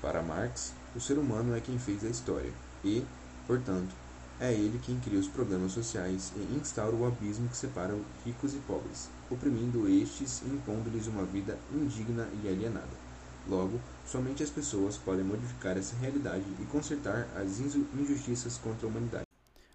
Para 0.00 0.22
Marx, 0.22 0.72
o 0.94 1.00
ser 1.00 1.18
humano 1.18 1.56
é 1.56 1.60
quem 1.60 1.78
fez 1.78 2.04
a 2.04 2.08
história 2.08 2.52
e, 2.84 3.04
portanto, 3.46 3.94
é 4.40 4.52
ele 4.52 4.80
quem 4.84 4.98
cria 4.98 5.18
os 5.18 5.28
problemas 5.28 5.72
sociais 5.72 6.32
e 6.36 6.56
instaura 6.56 6.94
o 6.94 7.06
abismo 7.06 7.48
que 7.48 7.56
separa 7.56 7.96
ricos 8.24 8.52
e 8.54 8.58
pobres, 8.58 9.08
oprimindo 9.30 9.88
estes 9.88 10.42
e 10.42 10.48
impondo-lhes 10.48 11.06
uma 11.06 11.24
vida 11.24 11.56
indigna 11.72 12.28
e 12.42 12.48
alienada. 12.48 13.04
Logo, 13.48 13.78
somente 14.06 14.42
as 14.42 14.50
pessoas 14.50 14.96
podem 14.96 15.24
modificar 15.24 15.76
essa 15.76 15.96
realidade 15.96 16.44
e 16.58 16.64
consertar 16.66 17.28
as 17.36 17.60
injustiças 17.60 18.58
contra 18.58 18.86
a 18.86 18.90
humanidade. 18.90 19.23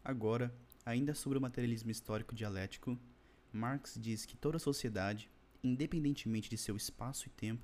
Agora, 0.09 0.51
ainda 0.83 1.13
sobre 1.13 1.37
o 1.37 1.41
materialismo 1.41 1.91
histórico 1.91 2.33
dialético, 2.33 2.97
Marx 3.53 3.95
diz 3.95 4.25
que 4.25 4.35
toda 4.35 4.57
sociedade, 4.57 5.29
independentemente 5.63 6.49
de 6.49 6.57
seu 6.57 6.75
espaço 6.75 7.27
e 7.27 7.29
tempo, 7.29 7.63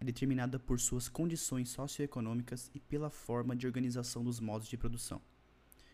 é 0.00 0.04
determinada 0.06 0.58
por 0.58 0.80
suas 0.80 1.06
condições 1.06 1.68
socioeconômicas 1.68 2.70
e 2.74 2.80
pela 2.80 3.10
forma 3.10 3.54
de 3.54 3.66
organização 3.66 4.24
dos 4.24 4.40
modos 4.40 4.68
de 4.68 4.78
produção. 4.78 5.20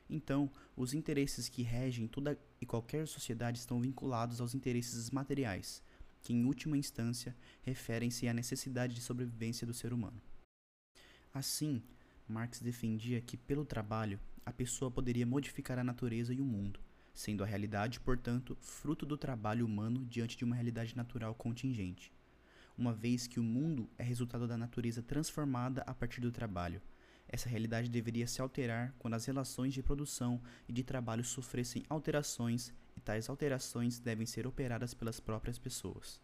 Então, 0.09 0.49
os 0.77 0.95
interesses 0.95 1.49
que 1.49 1.65
regem 1.65 2.07
toda 2.07 2.39
e 2.61 2.65
qualquer 2.65 3.09
sociedade 3.09 3.59
estão 3.59 3.81
vinculados 3.81 4.41
aos 4.41 4.55
interesses 4.55 5.11
materiais, 5.11 5.83
que 6.23 6.33
em 6.33 6.45
última 6.45 6.79
instância 6.79 7.37
referem-se 7.63 8.29
à 8.29 8.33
necessidade 8.33 8.95
de 8.95 9.01
sobrevivência 9.01 9.67
do 9.67 9.75
ser 9.75 9.93
humano. 9.93 10.23
Assim, 11.35 11.83
Marx 12.29 12.61
defendia 12.61 13.21
que 13.21 13.37
pelo 13.37 13.65
trabalho 13.65 14.21
a 14.49 14.53
pessoa 14.53 14.91
poderia 14.91 15.27
modificar 15.27 15.79
a 15.79 15.85
natureza 15.85 16.33
e 16.33 16.41
o 16.41 16.45
mundo, 16.45 16.81
sendo 17.13 17.45
a 17.45 17.47
realidade, 17.47 18.01
portanto, 18.01 18.57
fruto 18.63 19.05
do 19.05 19.15
trabalho 19.15 19.67
humano 19.67 20.07
diante 20.07 20.39
de 20.39 20.45
uma 20.45 20.55
realidade 20.55 20.97
natural 20.97 21.35
contingente, 21.35 22.11
uma 22.77 22.95
vez 22.95 23.27
que 23.27 23.39
o 23.39 23.43
mundo 23.43 23.91
é 23.99 24.03
resultado 24.03 24.49
da 24.49 24.57
natureza 24.57 25.03
transformada 25.03 25.83
a 25.83 25.93
partir 25.93 26.23
do 26.23 26.33
trabalho. 26.33 26.81
Essa 27.29 27.47
realidade 27.47 27.91
deveria 27.91 28.27
se 28.27 28.41
alterar 28.41 28.95
quando 28.99 29.15
as 29.15 29.27
relações 29.27 29.75
de 29.75 29.83
produção 29.83 30.41
e 30.67 30.73
de 30.73 30.83
trabalho 30.83 31.23
sofressem 31.23 31.85
alterações 31.87 32.73
e 32.97 33.01
tais 33.01 33.29
alterações 33.29 33.99
devem 33.99 34.25
ser 34.25 34.47
operadas 34.47 34.95
pelas 34.95 35.21
próprias 35.21 35.59
pessoas. 35.59 36.19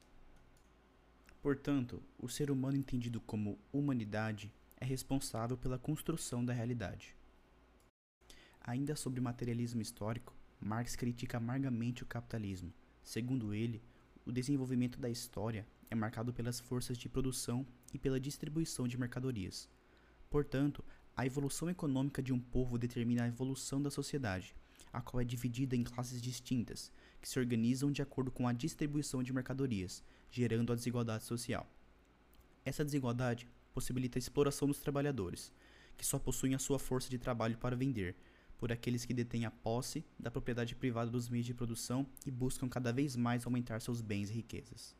Portanto, 1.42 2.02
o 2.18 2.26
ser 2.26 2.50
humano 2.50 2.78
entendido 2.78 3.20
como 3.20 3.58
humanidade 3.70 4.50
é 4.78 4.84
responsável 4.86 5.58
pela 5.58 5.78
construção 5.78 6.42
da 6.42 6.54
realidade. 6.54 7.14
Ainda 8.66 8.96
sobre 8.96 9.20
materialismo 9.20 9.82
histórico, 9.82 10.34
Marx 10.58 10.96
critica 10.96 11.36
amargamente 11.36 12.02
o 12.02 12.06
capitalismo. 12.06 12.72
Segundo 13.02 13.52
ele, 13.52 13.82
o 14.24 14.32
desenvolvimento 14.32 14.98
da 14.98 15.10
história 15.10 15.66
é 15.90 15.94
marcado 15.94 16.32
pelas 16.32 16.60
forças 16.60 16.96
de 16.96 17.06
produção 17.06 17.66
e 17.92 17.98
pela 17.98 18.18
distribuição 18.18 18.88
de 18.88 18.96
mercadorias. 18.96 19.68
Portanto, 20.30 20.82
a 21.14 21.26
evolução 21.26 21.68
econômica 21.68 22.22
de 22.22 22.32
um 22.32 22.40
povo 22.40 22.78
determina 22.78 23.24
a 23.24 23.28
evolução 23.28 23.82
da 23.82 23.90
sociedade, 23.90 24.56
a 24.90 25.02
qual 25.02 25.20
é 25.20 25.24
dividida 25.24 25.76
em 25.76 25.84
classes 25.84 26.22
distintas, 26.22 26.90
que 27.20 27.28
se 27.28 27.38
organizam 27.38 27.92
de 27.92 28.00
acordo 28.00 28.30
com 28.30 28.48
a 28.48 28.52
distribuição 28.54 29.22
de 29.22 29.32
mercadorias, 29.32 30.02
gerando 30.30 30.72
a 30.72 30.76
desigualdade 30.76 31.24
social. 31.24 31.70
Essa 32.64 32.82
desigualdade 32.82 33.46
possibilita 33.74 34.16
a 34.16 34.20
exploração 34.20 34.66
dos 34.66 34.78
trabalhadores, 34.78 35.52
que 35.98 36.06
só 36.06 36.18
possuem 36.18 36.54
a 36.54 36.58
sua 36.58 36.78
força 36.78 37.10
de 37.10 37.18
trabalho 37.18 37.58
para 37.58 37.76
vender, 37.76 38.16
por 38.64 38.72
aqueles 38.72 39.04
que 39.04 39.12
detêm 39.12 39.44
a 39.44 39.50
posse 39.50 40.02
da 40.18 40.30
propriedade 40.30 40.74
privada 40.74 41.10
dos 41.10 41.28
meios 41.28 41.44
de 41.44 41.52
produção 41.52 42.06
e 42.24 42.30
buscam 42.30 42.66
cada 42.66 42.94
vez 42.94 43.14
mais 43.14 43.44
aumentar 43.44 43.78
seus 43.78 44.00
bens 44.00 44.30
e 44.30 44.32
riquezas. 44.32 44.96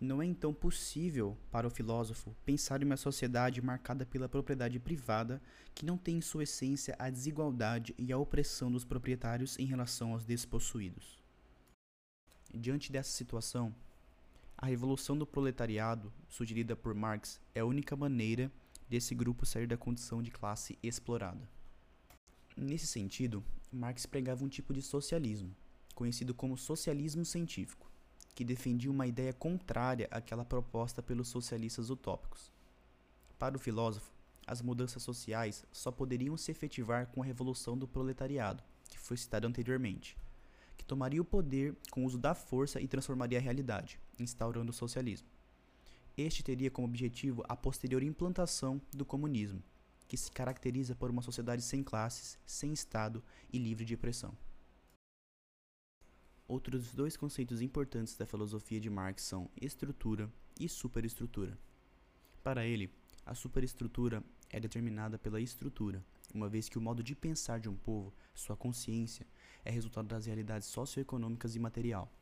Não 0.00 0.22
é 0.22 0.24
então 0.24 0.54
possível 0.54 1.36
para 1.50 1.66
o 1.66 1.70
filósofo 1.70 2.32
pensar 2.44 2.80
em 2.80 2.84
uma 2.84 2.96
sociedade 2.96 3.60
marcada 3.60 4.06
pela 4.06 4.28
propriedade 4.28 4.78
privada 4.78 5.42
que 5.74 5.84
não 5.84 5.98
tem 5.98 6.18
em 6.18 6.20
sua 6.20 6.44
essência 6.44 6.94
a 6.96 7.10
desigualdade 7.10 7.92
e 7.98 8.12
a 8.12 8.18
opressão 8.18 8.70
dos 8.70 8.84
proprietários 8.84 9.58
em 9.58 9.64
relação 9.64 10.12
aos 10.12 10.24
despossuídos. 10.24 11.18
Diante 12.54 12.92
dessa 12.92 13.10
situação, 13.10 13.74
a 14.56 14.66
revolução 14.66 15.18
do 15.18 15.26
proletariado, 15.26 16.12
sugerida 16.28 16.76
por 16.76 16.94
Marx, 16.94 17.40
é 17.52 17.58
a 17.58 17.66
única 17.66 17.96
maneira 17.96 18.48
desse 18.88 19.12
grupo 19.12 19.44
sair 19.44 19.66
da 19.66 19.76
condição 19.76 20.22
de 20.22 20.30
classe 20.30 20.78
explorada. 20.80 21.59
Nesse 22.56 22.86
sentido, 22.86 23.44
Marx 23.72 24.06
pregava 24.06 24.44
um 24.44 24.48
tipo 24.48 24.72
de 24.72 24.82
socialismo, 24.82 25.54
conhecido 25.94 26.34
como 26.34 26.56
socialismo 26.56 27.24
científico 27.24 27.90
que 28.34 28.44
defendia 28.44 28.90
uma 28.90 29.06
ideia 29.06 29.32
contrária 29.32 30.08
àquela 30.10 30.44
proposta 30.44 31.02
pelos 31.02 31.28
socialistas 31.28 31.90
utópicos. 31.90 32.50
Para 33.38 33.56
o 33.56 33.60
filósofo, 33.60 34.10
as 34.46 34.62
mudanças 34.62 35.02
sociais 35.02 35.64
só 35.70 35.90
poderiam 35.90 36.36
se 36.36 36.50
efetivar 36.50 37.06
com 37.08 37.22
a 37.22 37.26
revolução 37.26 37.76
do 37.76 37.86
proletariado, 37.86 38.62
que 38.88 38.98
foi 38.98 39.16
citada 39.16 39.46
anteriormente, 39.46 40.16
que 40.76 40.84
tomaria 40.84 41.20
o 41.20 41.24
poder 41.24 41.76
com 41.90 42.02
o 42.02 42.06
uso 42.06 42.18
da 42.18 42.34
força 42.34 42.80
e 42.80 42.88
transformaria 42.88 43.38
a 43.38 43.42
realidade, 43.42 44.00
instaurando 44.18 44.70
o 44.70 44.74
socialismo. 44.74 45.28
Este 46.16 46.42
teria 46.42 46.70
como 46.70 46.88
objetivo 46.88 47.44
a 47.48 47.54
posterior 47.54 48.02
implantação 48.02 48.80
do 48.92 49.04
comunismo, 49.04 49.62
que 50.10 50.16
se 50.16 50.32
caracteriza 50.32 50.96
por 50.96 51.08
uma 51.08 51.22
sociedade 51.22 51.62
sem 51.62 51.84
classes, 51.84 52.36
sem 52.44 52.72
Estado 52.72 53.22
e 53.52 53.56
livre 53.58 53.84
de 53.84 53.94
opressão. 53.94 54.36
Outros 56.48 56.92
dois 56.92 57.16
conceitos 57.16 57.62
importantes 57.62 58.16
da 58.16 58.26
filosofia 58.26 58.80
de 58.80 58.90
Marx 58.90 59.22
são 59.22 59.48
estrutura 59.56 60.28
e 60.58 60.68
superestrutura. 60.68 61.56
Para 62.42 62.66
ele, 62.66 62.92
a 63.24 63.36
superestrutura 63.36 64.20
é 64.48 64.58
determinada 64.58 65.16
pela 65.16 65.40
estrutura, 65.40 66.04
uma 66.34 66.48
vez 66.48 66.68
que 66.68 66.76
o 66.76 66.82
modo 66.82 67.04
de 67.04 67.14
pensar 67.14 67.60
de 67.60 67.68
um 67.68 67.76
povo, 67.76 68.12
sua 68.34 68.56
consciência, 68.56 69.24
é 69.64 69.70
resultado 69.70 70.08
das 70.08 70.26
realidades 70.26 70.66
socioeconômicas 70.66 71.54
e 71.54 71.60
material. 71.60 72.12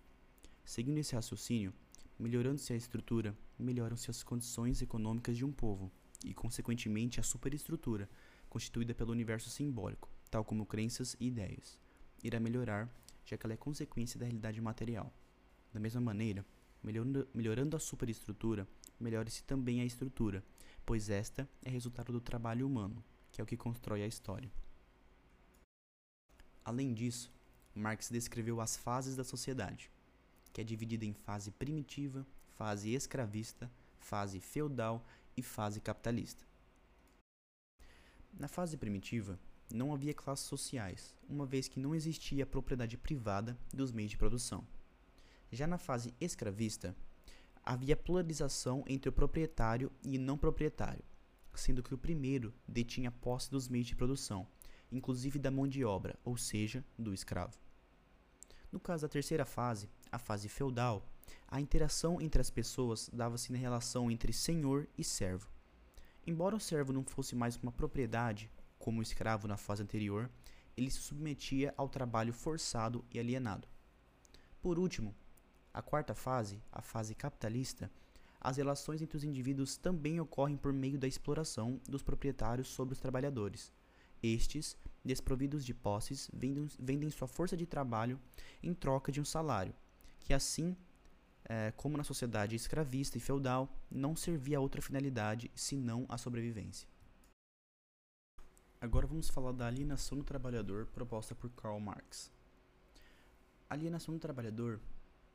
Seguindo 0.62 0.98
esse 0.98 1.14
raciocínio, 1.14 1.72
melhorando-se 2.18 2.70
a 2.70 2.76
estrutura, 2.76 3.34
melhoram-se 3.58 4.10
as 4.10 4.22
condições 4.22 4.82
econômicas 4.82 5.38
de 5.38 5.44
um 5.46 5.50
povo, 5.50 5.90
e, 6.24 6.34
consequentemente, 6.34 7.20
a 7.20 7.22
superestrutura, 7.22 8.08
constituída 8.48 8.94
pelo 8.94 9.12
universo 9.12 9.50
simbólico, 9.50 10.08
tal 10.30 10.44
como 10.44 10.66
crenças 10.66 11.16
e 11.20 11.26
ideias, 11.26 11.78
irá 12.22 12.40
melhorar 12.40 12.90
já 13.28 13.36
que 13.36 13.44
ela 13.44 13.52
é 13.52 13.56
consequência 13.56 14.18
da 14.18 14.24
realidade 14.24 14.60
material. 14.60 15.12
Da 15.72 15.78
mesma 15.78 16.00
maneira, 16.00 16.44
melhorando, 16.82 17.28
melhorando 17.34 17.76
a 17.76 17.80
superestrutura, 17.80 18.66
melhora-se 18.98 19.44
também 19.44 19.82
a 19.82 19.84
estrutura, 19.84 20.42
pois 20.86 21.10
esta 21.10 21.46
é 21.62 21.68
resultado 21.68 22.10
do 22.10 22.20
trabalho 22.20 22.66
humano, 22.66 23.04
que 23.30 23.40
é 23.40 23.44
o 23.44 23.46
que 23.46 23.56
constrói 23.56 24.02
a 24.02 24.06
história. 24.06 24.50
Além 26.64 26.94
disso, 26.94 27.30
Marx 27.74 28.08
descreveu 28.08 28.60
as 28.60 28.76
fases 28.76 29.14
da 29.14 29.24
sociedade, 29.24 29.90
que 30.52 30.60
é 30.62 30.64
dividida 30.64 31.04
em 31.04 31.12
fase 31.12 31.50
primitiva, 31.50 32.26
fase 32.56 32.94
escravista, 32.94 33.70
fase 33.98 34.40
feudal 34.40 35.06
e 35.38 35.42
fase 35.42 35.80
capitalista. 35.80 36.44
Na 38.32 38.48
fase 38.48 38.76
primitiva, 38.76 39.38
não 39.72 39.94
havia 39.94 40.12
classes 40.12 40.46
sociais, 40.46 41.14
uma 41.28 41.46
vez 41.46 41.68
que 41.68 41.78
não 41.78 41.94
existia 41.94 42.42
a 42.42 42.46
propriedade 42.46 42.96
privada 42.96 43.56
dos 43.72 43.92
meios 43.92 44.10
de 44.10 44.16
produção. 44.16 44.66
Já 45.52 45.66
na 45.66 45.78
fase 45.78 46.12
escravista, 46.20 46.94
havia 47.62 47.96
polarização 47.96 48.82
entre 48.88 49.08
o 49.08 49.12
proprietário 49.12 49.92
e 50.02 50.18
o 50.18 50.20
não 50.20 50.36
proprietário, 50.36 51.04
sendo 51.54 51.82
que 51.82 51.94
o 51.94 51.98
primeiro 51.98 52.52
detinha 52.66 53.12
posse 53.12 53.48
dos 53.48 53.68
meios 53.68 53.86
de 53.86 53.94
produção, 53.94 54.44
inclusive 54.90 55.38
da 55.38 55.52
mão 55.52 55.68
de 55.68 55.84
obra, 55.84 56.18
ou 56.24 56.36
seja, 56.36 56.84
do 56.98 57.14
escravo. 57.14 57.56
No 58.72 58.80
caso 58.80 59.02
da 59.02 59.08
terceira 59.08 59.44
fase, 59.44 59.88
a 60.10 60.18
fase 60.18 60.48
feudal, 60.48 61.06
a 61.50 61.60
interação 61.60 62.20
entre 62.20 62.40
as 62.40 62.50
pessoas 62.50 63.08
dava-se 63.12 63.50
na 63.50 63.58
relação 63.58 64.10
entre 64.10 64.32
senhor 64.32 64.86
e 64.98 65.02
servo. 65.02 65.48
Embora 66.26 66.54
o 66.54 66.60
servo 66.60 66.92
não 66.92 67.02
fosse 67.02 67.34
mais 67.34 67.56
uma 67.56 67.72
propriedade, 67.72 68.50
como 68.78 69.00
escravo 69.00 69.48
na 69.48 69.56
fase 69.56 69.82
anterior, 69.82 70.30
ele 70.76 70.90
se 70.90 71.00
submetia 71.00 71.72
ao 71.76 71.88
trabalho 71.88 72.34
forçado 72.34 73.02
e 73.10 73.18
alienado. 73.18 73.66
Por 74.60 74.78
último, 74.78 75.14
A 75.78 75.82
quarta 75.82 76.14
fase, 76.14 76.60
a 76.72 76.82
fase 76.82 77.14
capitalista, 77.14 77.88
as 78.40 78.56
relações 78.56 79.00
entre 79.00 79.16
os 79.16 79.22
indivíduos 79.22 79.76
também 79.76 80.18
ocorrem 80.20 80.56
por 80.56 80.72
meio 80.72 80.98
da 80.98 81.06
exploração 81.06 81.80
dos 81.88 82.02
proprietários 82.02 82.66
sobre 82.66 82.94
os 82.94 83.00
trabalhadores. 83.00 83.72
Estes, 84.20 84.76
desprovidos 85.04 85.64
de 85.64 85.72
posses, 85.72 86.30
vendem 86.32 87.10
sua 87.10 87.28
força 87.28 87.56
de 87.56 87.64
trabalho 87.66 88.18
em 88.60 88.74
troca 88.74 89.12
de 89.12 89.20
um 89.20 89.24
salário, 89.24 89.72
que 90.18 90.34
assim 90.34 90.76
é, 91.48 91.72
como 91.72 91.96
na 91.96 92.04
sociedade 92.04 92.54
escravista 92.54 93.16
e 93.16 93.20
feudal, 93.20 93.68
não 93.90 94.14
servia 94.14 94.58
a 94.58 94.60
outra 94.60 94.82
finalidade 94.82 95.50
senão 95.54 96.04
a 96.08 96.18
sobrevivência. 96.18 96.86
Agora 98.80 99.06
vamos 99.06 99.28
falar 99.28 99.52
da 99.52 99.66
alienação 99.66 100.18
do 100.18 100.24
trabalhador 100.24 100.86
proposta 100.86 101.34
por 101.34 101.50
Karl 101.50 101.80
Marx. 101.80 102.30
A 103.68 103.74
alienação 103.74 104.14
do 104.14 104.20
trabalhador 104.20 104.80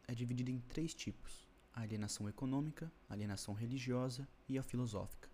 é 0.07 0.13
dividida 0.13 0.49
em 0.49 0.59
três 0.59 0.93
tipos: 0.93 1.47
a 1.73 1.81
alienação 1.81 2.29
econômica, 2.29 2.91
a 3.09 3.13
alienação 3.13 3.53
religiosa 3.53 4.27
e 4.47 4.57
a 4.57 4.63
filosófica. 4.63 5.27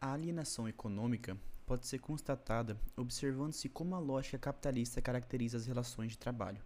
A 0.00 0.12
alienação 0.12 0.68
econômica 0.68 1.36
pode 1.66 1.86
ser 1.86 1.98
constatada 1.98 2.78
observando-se 2.96 3.68
como 3.68 3.94
a 3.94 3.98
lógica 3.98 4.38
capitalista 4.38 5.00
caracteriza 5.00 5.56
as 5.56 5.66
relações 5.66 6.12
de 6.12 6.18
trabalho. 6.18 6.62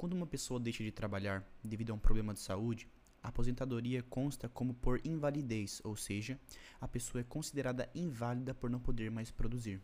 Quando 0.00 0.14
uma 0.14 0.26
pessoa 0.26 0.58
deixa 0.58 0.82
de 0.82 0.90
trabalhar 0.90 1.44
devido 1.62 1.90
a 1.90 1.94
um 1.94 1.98
problema 1.98 2.32
de 2.32 2.40
saúde, 2.40 2.88
a 3.22 3.28
aposentadoria 3.28 4.02
consta 4.02 4.48
como 4.48 4.72
por 4.72 4.98
invalidez, 5.04 5.82
ou 5.84 5.94
seja, 5.94 6.40
a 6.80 6.88
pessoa 6.88 7.20
é 7.20 7.24
considerada 7.24 7.86
inválida 7.94 8.54
por 8.54 8.70
não 8.70 8.80
poder 8.80 9.10
mais 9.10 9.30
produzir. 9.30 9.78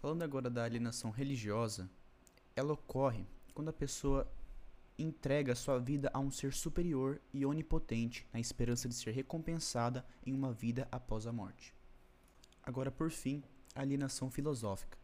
Falando 0.00 0.24
agora 0.24 0.50
da 0.50 0.64
alienação 0.64 1.12
religiosa, 1.12 1.88
ela 2.56 2.72
ocorre 2.72 3.24
quando 3.54 3.68
a 3.68 3.72
pessoa 3.72 4.28
entrega 4.98 5.54
sua 5.54 5.78
vida 5.78 6.10
a 6.12 6.18
um 6.18 6.28
ser 6.28 6.52
superior 6.52 7.20
e 7.32 7.46
onipotente 7.46 8.26
na 8.32 8.40
esperança 8.40 8.88
de 8.88 8.96
ser 8.96 9.12
recompensada 9.12 10.04
em 10.26 10.34
uma 10.34 10.52
vida 10.52 10.88
após 10.90 11.24
a 11.24 11.32
morte. 11.32 11.72
Agora, 12.64 12.90
por 12.90 13.12
fim, 13.12 13.44
a 13.76 13.80
alienação 13.80 14.28
filosófica. 14.28 14.98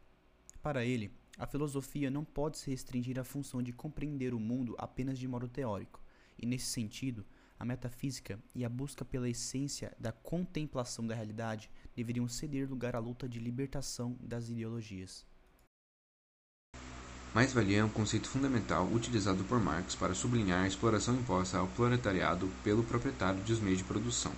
Para 0.61 0.83
ele, 0.83 1.13
a 1.37 1.45
filosofia 1.45 2.09
não 2.09 2.23
pode 2.23 2.57
se 2.57 2.69
restringir 2.69 3.19
à 3.19 3.23
função 3.23 3.61
de 3.61 3.73
compreender 3.73 4.33
o 4.33 4.39
mundo 4.39 4.75
apenas 4.77 5.19
de 5.19 5.27
modo 5.27 5.47
teórico, 5.47 6.01
e 6.37 6.45
nesse 6.45 6.67
sentido, 6.67 7.25
a 7.59 7.65
metafísica 7.65 8.39
e 8.53 8.65
a 8.65 8.69
busca 8.69 9.05
pela 9.05 9.29
essência 9.29 9.95
da 9.99 10.11
contemplação 10.11 11.05
da 11.07 11.15
realidade 11.15 11.69
deveriam 11.95 12.27
ceder 12.27 12.69
lugar 12.69 12.95
à 12.95 12.99
luta 12.99 13.27
de 13.27 13.39
libertação 13.39 14.17
das 14.19 14.49
ideologias. 14.49 15.25
Mais-valia 17.33 17.79
é 17.79 17.83
um 17.83 17.89
conceito 17.89 18.29
fundamental 18.29 18.87
utilizado 18.93 19.43
por 19.43 19.59
Marx 19.59 19.93
para 19.93 20.13
sublinhar 20.13 20.63
a 20.63 20.67
exploração 20.67 21.15
imposta 21.15 21.57
ao 21.57 21.67
proletariado 21.67 22.49
pelo 22.63 22.83
proprietário 22.83 23.41
dos 23.41 23.59
meios 23.59 23.79
de 23.79 23.83
produção. 23.83 24.31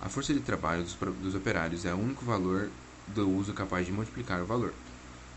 A 0.00 0.08
força 0.08 0.32
de 0.32 0.40
trabalho 0.40 0.82
dos, 0.82 0.94
dos 0.94 1.34
operários 1.34 1.84
é 1.84 1.92
o 1.92 1.98
único 1.98 2.24
valor 2.24 2.70
do 3.08 3.28
uso 3.28 3.52
capaz 3.52 3.84
de 3.84 3.92
multiplicar 3.92 4.40
o 4.40 4.46
valor. 4.46 4.72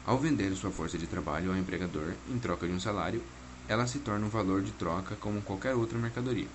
Ao 0.05 0.17
vender 0.17 0.53
sua 0.53 0.69
força 0.69 0.97
de 0.97 1.07
trabalho 1.07 1.51
ao 1.51 1.57
empregador 1.57 2.13
em 2.29 2.37
troca 2.37 2.67
de 2.67 2.73
um 2.73 2.79
salário, 2.79 3.23
ela 3.69 3.87
se 3.87 3.99
torna 3.99 4.25
um 4.25 4.29
valor 4.29 4.61
de 4.61 4.71
troca 4.73 5.15
como 5.15 5.41
qualquer 5.41 5.75
outra 5.75 5.97
mercadoria. 5.97 6.47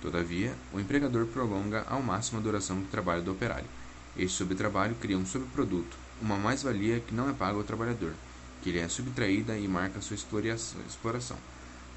Todavia, 0.00 0.54
o 0.72 0.78
empregador 0.78 1.26
prolonga 1.26 1.84
ao 1.88 2.00
máximo 2.00 2.38
a 2.38 2.42
duração 2.42 2.78
do 2.78 2.86
trabalho 2.88 3.24
do 3.24 3.32
operário. 3.32 3.66
Este 4.16 4.38
subtrabalho 4.38 4.94
cria 5.00 5.18
um 5.18 5.26
subproduto, 5.26 5.96
uma 6.22 6.36
mais-valia 6.36 7.00
que 7.00 7.12
não 7.12 7.28
é 7.28 7.32
paga 7.32 7.58
ao 7.58 7.64
trabalhador, 7.64 8.12
que 8.62 8.70
lhe 8.70 8.78
é 8.78 8.88
subtraída 8.88 9.58
e 9.58 9.66
marca 9.66 10.00
sua 10.00 10.14
exploração. 10.14 11.36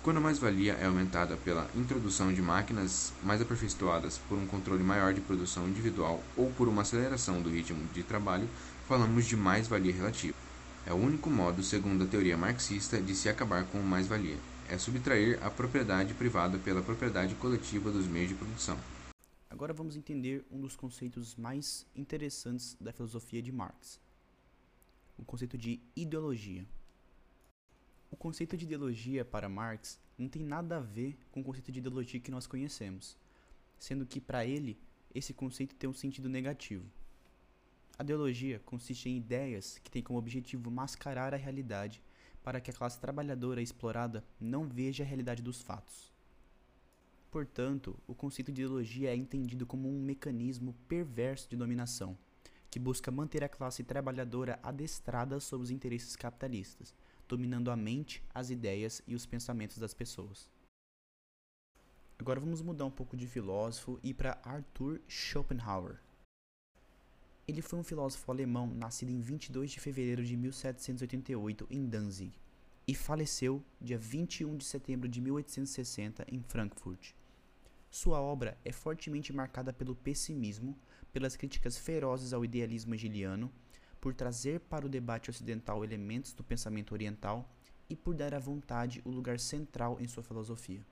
Quando 0.01 0.17
a 0.17 0.21
mais-valia 0.21 0.73
é 0.73 0.87
aumentada 0.87 1.37
pela 1.37 1.69
introdução 1.75 2.33
de 2.33 2.41
máquinas 2.41 3.13
mais 3.23 3.39
aperfeiçoadas 3.39 4.17
por 4.27 4.39
um 4.39 4.47
controle 4.47 4.83
maior 4.83 5.13
de 5.13 5.21
produção 5.21 5.67
individual 5.67 6.23
ou 6.35 6.49
por 6.51 6.67
uma 6.67 6.81
aceleração 6.81 7.43
do 7.43 7.49
ritmo 7.51 7.85
de 7.93 8.01
trabalho, 8.01 8.49
falamos 8.87 9.25
de 9.25 9.37
mais-valia 9.37 9.93
relativa. 9.93 10.48
É 10.89 10.91
o 10.91 10.95
único 10.95 11.29
modo, 11.29 11.61
segundo 11.61 12.03
a 12.03 12.07
teoria 12.07 12.35
marxista, 12.35 12.99
de 12.99 13.13
se 13.13 13.29
acabar 13.29 13.63
com 13.67 13.77
mais-valia. 13.77 14.39
É 14.67 14.75
subtrair 14.75 15.37
a 15.43 15.51
propriedade 15.51 16.15
privada 16.15 16.57
pela 16.57 16.81
propriedade 16.81 17.35
coletiva 17.35 17.91
dos 17.91 18.07
meios 18.07 18.29
de 18.29 18.33
produção. 18.33 18.75
Agora 19.51 19.71
vamos 19.71 19.95
entender 19.95 20.43
um 20.49 20.59
dos 20.59 20.75
conceitos 20.75 21.35
mais 21.35 21.85
interessantes 21.95 22.75
da 22.81 22.91
filosofia 22.91 23.39
de 23.39 23.51
Marx: 23.51 23.99
o 25.15 25.23
conceito 25.23 25.59
de 25.59 25.79
ideologia. 25.95 26.65
O 28.09 28.15
conceito 28.15 28.57
de 28.57 28.65
ideologia 28.65 29.23
para 29.23 29.47
Marx 29.47 29.99
não 30.17 30.27
tem 30.27 30.41
nada 30.41 30.77
a 30.77 30.81
ver 30.81 31.15
com 31.31 31.41
o 31.41 31.43
conceito 31.43 31.71
de 31.71 31.77
ideologia 31.77 32.19
que 32.19 32.31
nós 32.31 32.47
conhecemos, 32.47 33.15
sendo 33.77 34.07
que 34.07 34.19
para 34.19 34.43
ele 34.43 34.75
esse 35.13 35.35
conceito 35.35 35.75
tem 35.75 35.87
um 35.87 35.93
sentido 35.93 36.27
negativo. 36.27 36.83
A 37.99 38.03
ideologia 38.03 38.59
consiste 38.59 39.09
em 39.09 39.17
ideias 39.17 39.77
que 39.77 39.91
têm 39.91 40.01
como 40.01 40.17
objetivo 40.17 40.71
mascarar 40.71 41.33
a 41.33 41.37
realidade 41.37 42.01
para 42.41 42.61
que 42.61 42.71
a 42.71 42.73
classe 42.73 42.97
trabalhadora 42.97 43.61
explorada 43.61 44.23
não 44.39 44.69
veja 44.69 45.03
a 45.03 45.05
realidade 45.05 45.43
dos 45.43 45.61
fatos. 45.61 46.09
Portanto, 47.29 47.99
o 48.07 48.15
conceito 48.15 48.53
de 48.53 48.61
ideologia 48.61 49.09
é 49.09 49.15
entendido 49.17 49.65
como 49.65 49.89
um 49.89 50.01
mecanismo 50.01 50.73
perverso 50.87 51.49
de 51.49 51.57
dominação, 51.57 52.17
que 52.71 52.79
busca 52.79 53.11
manter 53.11 53.43
a 53.43 53.49
classe 53.49 53.83
trabalhadora 53.83 54.57
adestrada 54.63 55.37
sobre 55.41 55.65
os 55.65 55.71
interesses 55.71 56.15
capitalistas, 56.15 56.95
dominando 57.27 57.69
a 57.69 57.75
mente, 57.75 58.23
as 58.33 58.49
ideias 58.49 59.01
e 59.07 59.13
os 59.13 59.25
pensamentos 59.25 59.77
das 59.77 59.93
pessoas. 59.93 60.49
Agora 62.17 62.39
vamos 62.39 62.61
mudar 62.61 62.85
um 62.85 62.91
pouco 62.91 63.17
de 63.17 63.27
filósofo 63.27 63.99
e 64.01 64.13
para 64.13 64.39
Arthur 64.41 65.01
Schopenhauer. 65.05 65.99
Ele 67.49 67.63
foi 67.63 67.79
um 67.79 67.83
filósofo 67.83 68.31
alemão 68.31 68.67
nascido 68.67 69.09
em 69.09 69.19
22 69.19 69.71
de 69.71 69.79
fevereiro 69.79 70.23
de 70.23 70.37
1788 70.37 71.65
em 71.71 71.83
Danzig 71.87 72.31
e 72.87 72.93
faleceu 72.93 73.63
dia 73.81 73.97
21 73.97 74.55
de 74.55 74.65
setembro 74.65 75.09
de 75.09 75.19
1860 75.19 76.27
em 76.31 76.43
Frankfurt. 76.43 77.13
Sua 77.89 78.21
obra 78.21 78.55
é 78.63 78.71
fortemente 78.71 79.33
marcada 79.33 79.73
pelo 79.73 79.95
pessimismo, 79.95 80.77
pelas 81.11 81.35
críticas 81.35 81.75
ferozes 81.75 82.33
ao 82.33 82.45
idealismo 82.45 82.93
hegeliano, 82.93 83.51
por 83.99 84.13
trazer 84.13 84.59
para 84.59 84.85
o 84.85 84.89
debate 84.89 85.31
ocidental 85.31 85.83
elementos 85.83 86.33
do 86.33 86.43
pensamento 86.43 86.91
oriental 86.91 87.49
e 87.89 87.95
por 87.95 88.13
dar 88.13 88.35
à 88.35 88.39
vontade 88.39 89.01
o 89.03 89.09
lugar 89.09 89.39
central 89.39 89.97
em 89.99 90.07
sua 90.07 90.21
filosofia. 90.21 90.85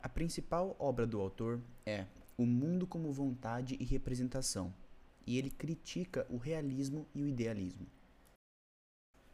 A 0.00 0.08
principal 0.08 0.74
obra 0.78 1.06
do 1.06 1.20
autor 1.20 1.60
é 1.84 2.06
o 2.38 2.46
mundo 2.46 2.86
como 2.86 3.12
vontade 3.12 3.76
e 3.80 3.84
representação, 3.84 4.72
e 5.26 5.36
ele 5.36 5.50
critica 5.50 6.24
o 6.30 6.36
realismo 6.36 7.04
e 7.12 7.20
o 7.20 7.26
idealismo. 7.26 7.84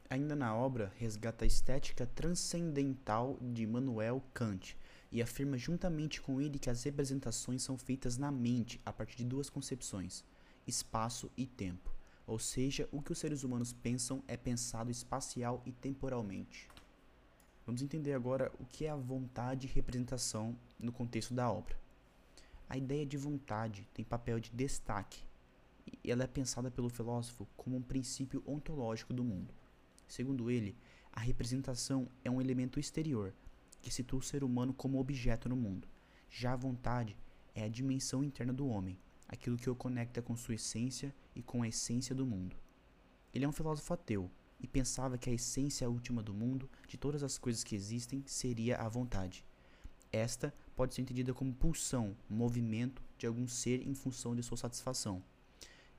Ainda 0.08 0.34
na 0.34 0.56
obra, 0.56 0.90
resgata 0.96 1.44
a 1.44 1.46
estética 1.46 2.06
transcendental 2.06 3.38
de 3.42 3.62
Immanuel 3.62 4.22
Kant 4.32 4.74
e 5.12 5.20
afirma 5.20 5.58
juntamente 5.58 6.18
com 6.22 6.40
ele 6.40 6.58
que 6.58 6.70
as 6.70 6.82
representações 6.82 7.62
são 7.62 7.76
feitas 7.76 8.16
na 8.16 8.30
mente 8.30 8.80
a 8.86 8.92
partir 8.92 9.18
de 9.18 9.24
duas 9.26 9.50
concepções, 9.50 10.24
espaço 10.66 11.30
e 11.36 11.44
tempo. 11.44 11.94
Ou 12.26 12.38
seja, 12.38 12.88
o 12.90 13.02
que 13.02 13.12
os 13.12 13.18
seres 13.18 13.44
humanos 13.44 13.74
pensam 13.74 14.24
é 14.26 14.34
pensado 14.34 14.90
espacial 14.90 15.62
e 15.66 15.72
temporalmente. 15.72 16.70
Vamos 17.66 17.82
entender 17.82 18.14
agora 18.14 18.50
o 18.58 18.64
que 18.64 18.86
é 18.86 18.90
a 18.90 18.96
vontade 18.96 19.66
e 19.66 19.70
representação 19.70 20.56
no 20.78 20.90
contexto 20.90 21.34
da 21.34 21.52
obra. 21.52 21.83
A 22.74 22.76
ideia 22.76 23.06
de 23.06 23.16
vontade 23.16 23.88
tem 23.94 24.04
papel 24.04 24.40
de 24.40 24.50
destaque 24.50 25.22
e 26.02 26.10
ela 26.10 26.24
é 26.24 26.26
pensada 26.26 26.72
pelo 26.72 26.88
filósofo 26.88 27.46
como 27.56 27.76
um 27.76 27.80
princípio 27.80 28.42
ontológico 28.44 29.14
do 29.14 29.22
mundo. 29.22 29.54
Segundo 30.08 30.50
ele, 30.50 30.76
a 31.12 31.20
representação 31.20 32.08
é 32.24 32.30
um 32.32 32.40
elemento 32.40 32.80
exterior 32.80 33.32
que 33.80 33.94
situa 33.94 34.18
o 34.18 34.22
ser 34.24 34.42
humano 34.42 34.74
como 34.74 34.98
objeto 34.98 35.48
no 35.48 35.54
mundo. 35.54 35.86
Já 36.28 36.54
a 36.54 36.56
vontade 36.56 37.16
é 37.54 37.62
a 37.62 37.68
dimensão 37.68 38.24
interna 38.24 38.52
do 38.52 38.66
homem, 38.66 38.98
aquilo 39.28 39.56
que 39.56 39.70
o 39.70 39.76
conecta 39.76 40.20
com 40.20 40.34
sua 40.34 40.56
essência 40.56 41.14
e 41.32 41.44
com 41.44 41.62
a 41.62 41.68
essência 41.68 42.12
do 42.12 42.26
mundo. 42.26 42.56
Ele 43.32 43.44
é 43.44 43.48
um 43.48 43.52
filósofo 43.52 43.94
ateu 43.94 44.28
e 44.58 44.66
pensava 44.66 45.16
que 45.16 45.30
a 45.30 45.32
essência 45.32 45.88
última 45.88 46.24
do 46.24 46.34
mundo, 46.34 46.68
de 46.88 46.96
todas 46.96 47.22
as 47.22 47.38
coisas 47.38 47.62
que 47.62 47.76
existem, 47.76 48.24
seria 48.26 48.78
a 48.78 48.88
vontade. 48.88 49.44
Esta 50.10 50.52
pode 50.76 50.94
ser 50.94 51.02
entendida 51.02 51.32
como 51.32 51.54
pulsão, 51.54 52.16
movimento 52.28 53.02
de 53.18 53.26
algum 53.26 53.46
ser 53.46 53.86
em 53.86 53.94
função 53.94 54.34
de 54.34 54.42
sua 54.42 54.56
satisfação. 54.56 55.22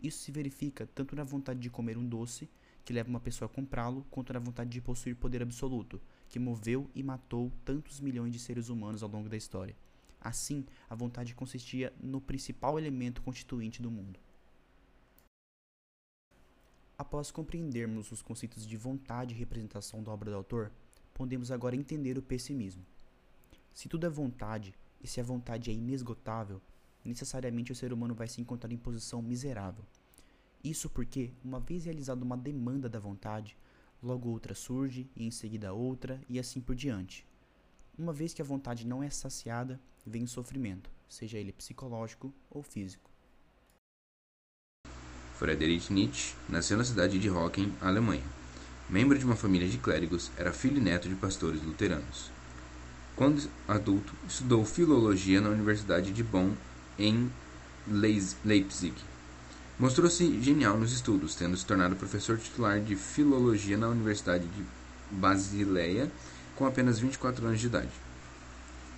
Isso 0.02 0.20
se 0.20 0.32
verifica 0.32 0.88
tanto 0.94 1.16
na 1.16 1.24
vontade 1.24 1.60
de 1.60 1.70
comer 1.70 1.98
um 1.98 2.08
doce, 2.08 2.50
que 2.84 2.94
leva 2.94 3.10
uma 3.10 3.20
pessoa 3.20 3.50
a 3.50 3.54
comprá-lo, 3.54 4.06
quanto 4.12 4.34
na 4.34 4.40
vontade 4.40 4.70
de 4.70 4.82
possuir 4.82 5.16
poder 5.16 5.42
absoluto, 5.42 6.00
que 6.30 6.38
moveu 6.38 6.90
e 6.94 7.02
matou 7.02 7.52
tantos 7.64 8.00
milhões 8.00 8.32
de 8.32 8.40
seres 8.40 8.70
humanos 8.70 9.02
ao 9.02 9.10
longo 9.10 9.30
da 9.30 9.38
história. 9.38 9.76
Assim, 10.22 10.66
a 10.90 10.96
vontade 10.96 11.34
consistia 11.34 11.94
no 12.02 12.20
principal 12.20 12.78
elemento 12.78 13.22
constituinte 13.22 13.82
do 13.82 13.90
mundo. 13.90 14.20
Após 16.98 17.30
compreendermos 17.30 18.12
os 18.12 18.22
conceitos 18.22 18.66
de 18.66 18.78
vontade 18.78 19.34
e 19.34 19.38
representação 19.38 20.02
da 20.02 20.12
obra 20.12 20.32
do 20.32 20.38
autor, 20.38 20.72
podemos 21.14 21.52
agora 21.52 21.76
entender 21.76 22.18
o 22.18 22.22
pessimismo. 22.22 22.86
Se 23.76 23.90
tudo 23.90 24.08
é 24.08 24.10
vontade, 24.10 24.74
e 25.04 25.08
se 25.08 25.20
a 25.20 25.24
vontade 25.24 25.70
é 25.70 25.74
inesgotável, 25.74 26.62
necessariamente 27.04 27.74
o 27.74 27.76
ser 27.76 27.92
humano 27.92 28.16
vai 28.16 28.26
se 28.26 28.40
encontrar 28.40 28.72
em 28.72 28.78
posição 28.78 29.22
miserável. 29.22 29.84
Isso 30.64 30.90
porque, 30.90 31.32
uma 31.44 31.60
vez 31.60 31.84
realizada 31.84 32.24
uma 32.24 32.38
demanda 32.38 32.88
da 32.88 33.00
vontade, 33.00 33.58
logo 34.02 34.30
outra 34.30 34.56
surge, 34.56 35.10
e 35.14 35.28
em 35.28 35.30
seguida 35.30 35.74
outra, 35.74 36.22
e 36.30 36.40
assim 36.40 36.62
por 36.62 36.74
diante. 36.74 37.28
Uma 37.98 38.14
vez 38.14 38.34
que 38.34 38.42
a 38.42 38.46
vontade 38.46 38.88
não 38.88 39.04
é 39.04 39.10
saciada, 39.10 39.78
vem 40.06 40.24
o 40.24 40.28
sofrimento, 40.28 40.90
seja 41.10 41.38
ele 41.38 41.52
psicológico 41.52 42.34
ou 42.50 42.64
físico. 42.64 43.12
Friedrich 45.34 45.92
Nietzsche 45.92 46.34
nasceu 46.48 46.78
na 46.78 46.86
cidade 46.86 47.20
de 47.20 47.30
Hocken, 47.30 47.74
Alemanha. 47.82 48.24
Membro 48.90 49.20
de 49.20 49.26
uma 49.26 49.36
família 49.36 49.68
de 49.68 49.78
clérigos, 49.78 50.32
era 50.38 50.54
filho 50.54 50.78
e 50.78 50.82
neto 50.82 51.10
de 51.10 51.16
pastores 51.16 51.62
luteranos. 51.62 52.35
Quando 53.16 53.50
adulto, 53.66 54.14
estudou 54.28 54.66
filologia 54.66 55.40
na 55.40 55.48
Universidade 55.48 56.12
de 56.12 56.22
Bonn, 56.22 56.52
em 57.00 57.32
Leipzig. 57.88 58.94
Mostrou-se 59.80 60.42
genial 60.42 60.78
nos 60.78 60.92
estudos, 60.92 61.34
tendo 61.34 61.56
se 61.56 61.66
tornado 61.66 61.96
professor 61.96 62.38
titular 62.38 62.82
de 62.82 62.94
filologia 62.98 63.78
na 63.78 63.88
Universidade 63.88 64.46
de 64.46 64.66
Basileia 65.10 66.12
com 66.58 66.66
apenas 66.66 67.00
24 67.00 67.46
anos 67.48 67.62
de 67.62 67.68
idade. 67.68 67.90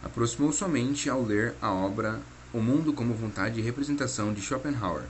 Aproximou 0.02 0.52
somente 0.52 1.10
ao 1.10 1.24
ler 1.24 1.54
a 1.62 1.72
obra 1.72 2.20
O 2.52 2.60
Mundo 2.60 2.94
como 2.94 3.14
Vontade 3.14 3.60
e 3.60 3.64
Representação 3.64 4.34
de 4.34 4.42
Schopenhauer, 4.42 5.04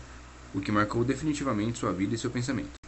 o 0.54 0.60
que 0.60 0.72
marcou 0.72 1.06
definitivamente 1.06 1.80
sua 1.80 1.94
vida 1.94 2.14
e 2.14 2.18
seu 2.18 2.30
pensamento. 2.30 2.87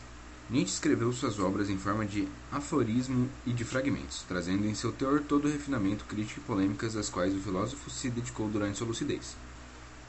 Nietzsche 0.50 0.74
escreveu 0.74 1.14
suas 1.14 1.38
obras 1.38 1.70
em 1.70 1.78
forma 1.78 2.04
de 2.04 2.28
aforismo 2.52 3.30
e 3.46 3.54
de 3.54 3.64
fragmentos, 3.64 4.26
trazendo 4.28 4.66
em 4.66 4.74
seu 4.74 4.92
teor 4.92 5.22
todo 5.22 5.48
o 5.48 5.52
refinamento 5.52 6.06
crítico 6.06 6.40
e 6.40 6.44
polêmicas 6.44 6.96
às 6.96 7.08
quais 7.08 7.36
o 7.36 7.40
filósofo 7.40 7.88
se 7.92 8.10
dedicou 8.10 8.50
durante 8.50 8.80
sua 8.80 8.88
lucidez. 8.88 9.36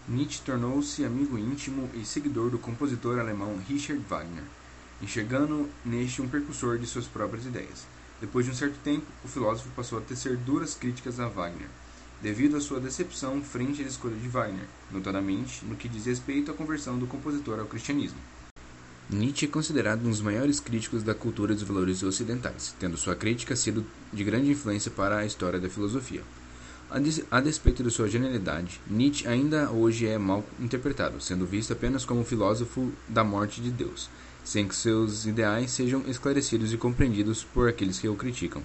Nietzsche 0.09 0.41
tornou-se 0.41 1.05
amigo 1.05 1.37
íntimo 1.37 1.91
e 1.93 2.07
seguidor 2.07 2.49
do 2.49 2.59
compositor 2.59 3.19
alemão 3.19 3.61
Richard 3.69 4.03
Wagner, 4.09 4.45
enxergando 5.03 5.69
neste 5.85 6.23
um 6.23 6.29
precursor 6.29 6.79
de 6.79 6.87
suas 6.87 7.07
próprias 7.07 7.45
ideias. 7.45 7.87
Depois 8.19 8.47
de 8.47 8.53
um 8.53 8.55
certo 8.55 8.79
tempo, 8.83 9.05
o 9.23 9.29
filósofo 9.29 9.69
passou 9.77 9.99
a 9.99 10.03
tecer 10.03 10.39
duras 10.39 10.75
críticas 10.75 11.21
a 11.21 11.29
Wagner, 11.29 11.69
devido 12.23 12.57
à 12.57 12.63
sua 12.63 12.81
decepção 12.81 13.43
frente 13.43 13.83
à 13.83 13.87
escolha 13.87 14.17
de 14.17 14.29
Wagner, 14.29 14.67
notadamente 14.91 15.67
no 15.67 15.77
que 15.77 15.87
diz 15.87 16.07
respeito 16.07 16.51
à 16.51 16.55
conversão 16.55 16.99
do 16.99 17.07
compositor 17.07 17.61
ao 17.61 17.67
cristianismo. 17.67 18.19
Nietzsche 19.13 19.47
é 19.47 19.49
considerado 19.49 20.07
um 20.07 20.11
dos 20.11 20.21
maiores 20.21 20.61
críticos 20.61 21.03
da 21.03 21.17
cultura 21.17 21.53
dos 21.53 21.65
valores 21.65 22.01
ocidentais, 22.05 22.77
tendo 22.79 22.97
sua 22.97 23.17
crítica 23.17 23.57
sido 23.57 23.85
de 24.13 24.23
grande 24.23 24.53
influência 24.53 24.89
para 24.89 25.19
a 25.19 25.27
história 25.27 25.59
da 25.59 25.69
filosofia. 25.69 26.23
A 27.29 27.41
despeito 27.41 27.83
de 27.83 27.91
sua 27.91 28.09
genialidade, 28.09 28.81
Nietzsche 28.87 29.27
ainda 29.27 29.69
hoje 29.69 30.07
é 30.07 30.17
mal 30.17 30.45
interpretado, 30.61 31.21
sendo 31.21 31.45
visto 31.45 31.73
apenas 31.73 32.05
como 32.05 32.21
um 32.21 32.25
filósofo 32.25 32.93
da 33.09 33.25
morte 33.25 33.61
de 33.61 33.73
Deus, 33.73 34.09
sem 34.45 34.69
que 34.69 34.77
seus 34.77 35.27
ideais 35.27 35.73
sejam 35.73 36.05
esclarecidos 36.07 36.73
e 36.73 36.77
compreendidos 36.77 37.43
por 37.43 37.69
aqueles 37.69 37.99
que 37.99 38.09
o 38.09 38.15
criticam. 38.15 38.63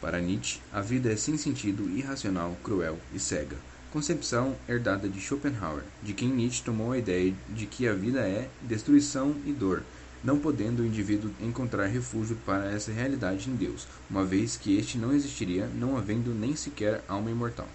Para 0.00 0.20
Nietzsche, 0.20 0.60
a 0.72 0.80
vida 0.80 1.12
é 1.12 1.16
sem 1.16 1.36
sentido, 1.36 1.90
irracional, 1.90 2.56
cruel 2.62 2.96
e 3.12 3.18
cega. 3.18 3.56
Concepção 3.94 4.56
herdada 4.68 5.08
de 5.08 5.20
Schopenhauer, 5.20 5.84
de 6.02 6.12
quem 6.12 6.28
Nietzsche 6.28 6.64
tomou 6.64 6.90
a 6.90 6.98
ideia 6.98 7.32
de 7.50 7.64
que 7.64 7.86
a 7.86 7.94
vida 7.94 8.22
é 8.22 8.50
destruição 8.60 9.36
e 9.46 9.52
dor, 9.52 9.84
não 10.24 10.40
podendo 10.40 10.82
o 10.82 10.84
indivíduo 10.84 11.30
encontrar 11.40 11.86
refúgio 11.86 12.34
para 12.44 12.72
essa 12.72 12.90
realidade 12.90 13.48
em 13.48 13.54
Deus, 13.54 13.86
uma 14.10 14.24
vez 14.24 14.56
que 14.56 14.76
este 14.76 14.98
não 14.98 15.12
existiria, 15.12 15.68
não 15.76 15.96
havendo 15.96 16.34
nem 16.34 16.56
sequer 16.56 17.04
alma 17.06 17.30
imortal. 17.30 17.68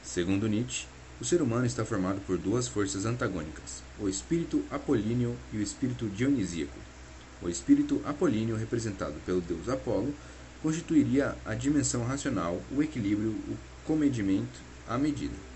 Segundo 0.00 0.46
Nietzsche, 0.46 0.86
o 1.20 1.24
ser 1.24 1.42
humano 1.42 1.66
está 1.66 1.84
formado 1.84 2.20
por 2.24 2.38
duas 2.38 2.68
forças 2.68 3.04
antagônicas, 3.04 3.82
o 3.98 4.08
espírito 4.08 4.62
apolíneo 4.70 5.34
e 5.52 5.56
o 5.56 5.62
espírito 5.62 6.06
dionisíaco. 6.06 6.78
O 7.42 7.48
espírito 7.48 8.00
apolíneo, 8.04 8.54
representado 8.54 9.16
pelo 9.26 9.40
deus 9.40 9.68
Apolo, 9.68 10.14
constituiria 10.62 11.34
a 11.44 11.52
dimensão 11.52 12.04
racional, 12.04 12.62
o 12.70 12.80
equilíbrio, 12.80 13.30
o 13.30 13.56
comedimento, 13.84 14.60
a 14.88 14.96
medida. 14.96 15.47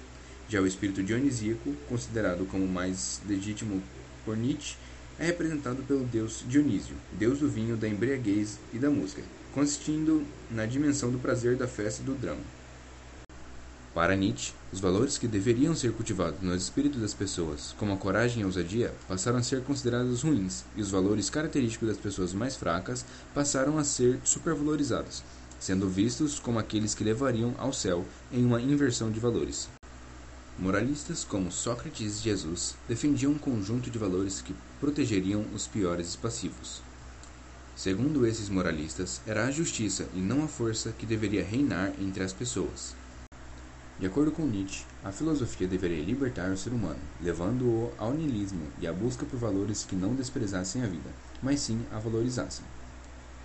Já 0.52 0.60
o 0.60 0.66
espírito 0.66 1.02
dionisíaco, 1.02 1.74
considerado 1.88 2.44
como 2.44 2.68
mais 2.68 3.22
legítimo 3.26 3.82
por 4.22 4.36
Nietzsche, 4.36 4.76
é 5.18 5.24
representado 5.24 5.82
pelo 5.82 6.04
deus 6.04 6.44
Dionísio, 6.46 6.94
deus 7.10 7.38
do 7.38 7.48
vinho, 7.48 7.74
da 7.74 7.88
embriaguez 7.88 8.58
e 8.70 8.78
da 8.78 8.90
música, 8.90 9.22
consistindo 9.54 10.22
na 10.50 10.66
dimensão 10.66 11.10
do 11.10 11.18
prazer, 11.18 11.56
da 11.56 11.66
festa 11.66 12.02
e 12.02 12.04
do 12.04 12.12
drama. 12.14 12.42
Para 13.94 14.14
Nietzsche, 14.14 14.52
os 14.70 14.78
valores 14.78 15.16
que 15.16 15.26
deveriam 15.26 15.74
ser 15.74 15.90
cultivados 15.92 16.42
nos 16.42 16.64
espíritos 16.64 17.00
das 17.00 17.14
pessoas, 17.14 17.74
como 17.78 17.94
a 17.94 17.96
coragem 17.96 18.40
e 18.40 18.42
a 18.42 18.46
ousadia, 18.46 18.92
passaram 19.08 19.38
a 19.38 19.42
ser 19.42 19.62
considerados 19.62 20.20
ruins, 20.20 20.66
e 20.76 20.82
os 20.82 20.90
valores 20.90 21.30
característicos 21.30 21.88
das 21.88 21.96
pessoas 21.96 22.34
mais 22.34 22.56
fracas 22.56 23.06
passaram 23.32 23.78
a 23.78 23.84
ser 23.84 24.20
supervalorizados, 24.22 25.22
sendo 25.58 25.88
vistos 25.88 26.38
como 26.38 26.58
aqueles 26.58 26.94
que 26.94 27.02
levariam 27.02 27.54
ao 27.56 27.72
céu 27.72 28.04
em 28.30 28.44
uma 28.44 28.60
inversão 28.60 29.10
de 29.10 29.18
valores. 29.18 29.70
Moralistas 30.58 31.24
como 31.24 31.50
Sócrates 31.50 32.18
e 32.18 32.22
Jesus 32.22 32.76
defendiam 32.86 33.32
um 33.32 33.38
conjunto 33.38 33.90
de 33.90 33.98
valores 33.98 34.42
que 34.42 34.54
protegeriam 34.78 35.44
os 35.54 35.66
piores 35.66 36.14
passivos. 36.14 36.82
Segundo 37.74 38.26
esses 38.26 38.50
moralistas, 38.50 39.22
era 39.26 39.46
a 39.46 39.50
justiça 39.50 40.06
e 40.14 40.18
não 40.20 40.44
a 40.44 40.48
força 40.48 40.92
que 40.92 41.06
deveria 41.06 41.42
reinar 41.42 41.94
entre 41.98 42.22
as 42.22 42.34
pessoas. 42.34 42.94
De 43.98 44.06
acordo 44.06 44.30
com 44.30 44.46
Nietzsche, 44.46 44.84
a 45.02 45.10
filosofia 45.10 45.66
deveria 45.66 46.04
libertar 46.04 46.50
o 46.50 46.56
ser 46.56 46.70
humano, 46.70 47.00
levando-o 47.20 47.90
ao 47.96 48.12
niilismo 48.12 48.66
e 48.78 48.86
à 48.86 48.92
busca 48.92 49.24
por 49.24 49.38
valores 49.38 49.84
que 49.84 49.96
não 49.96 50.14
desprezassem 50.14 50.82
a 50.82 50.86
vida, 50.86 51.10
mas 51.42 51.60
sim 51.60 51.80
a 51.90 51.98
valorizassem. 51.98 52.64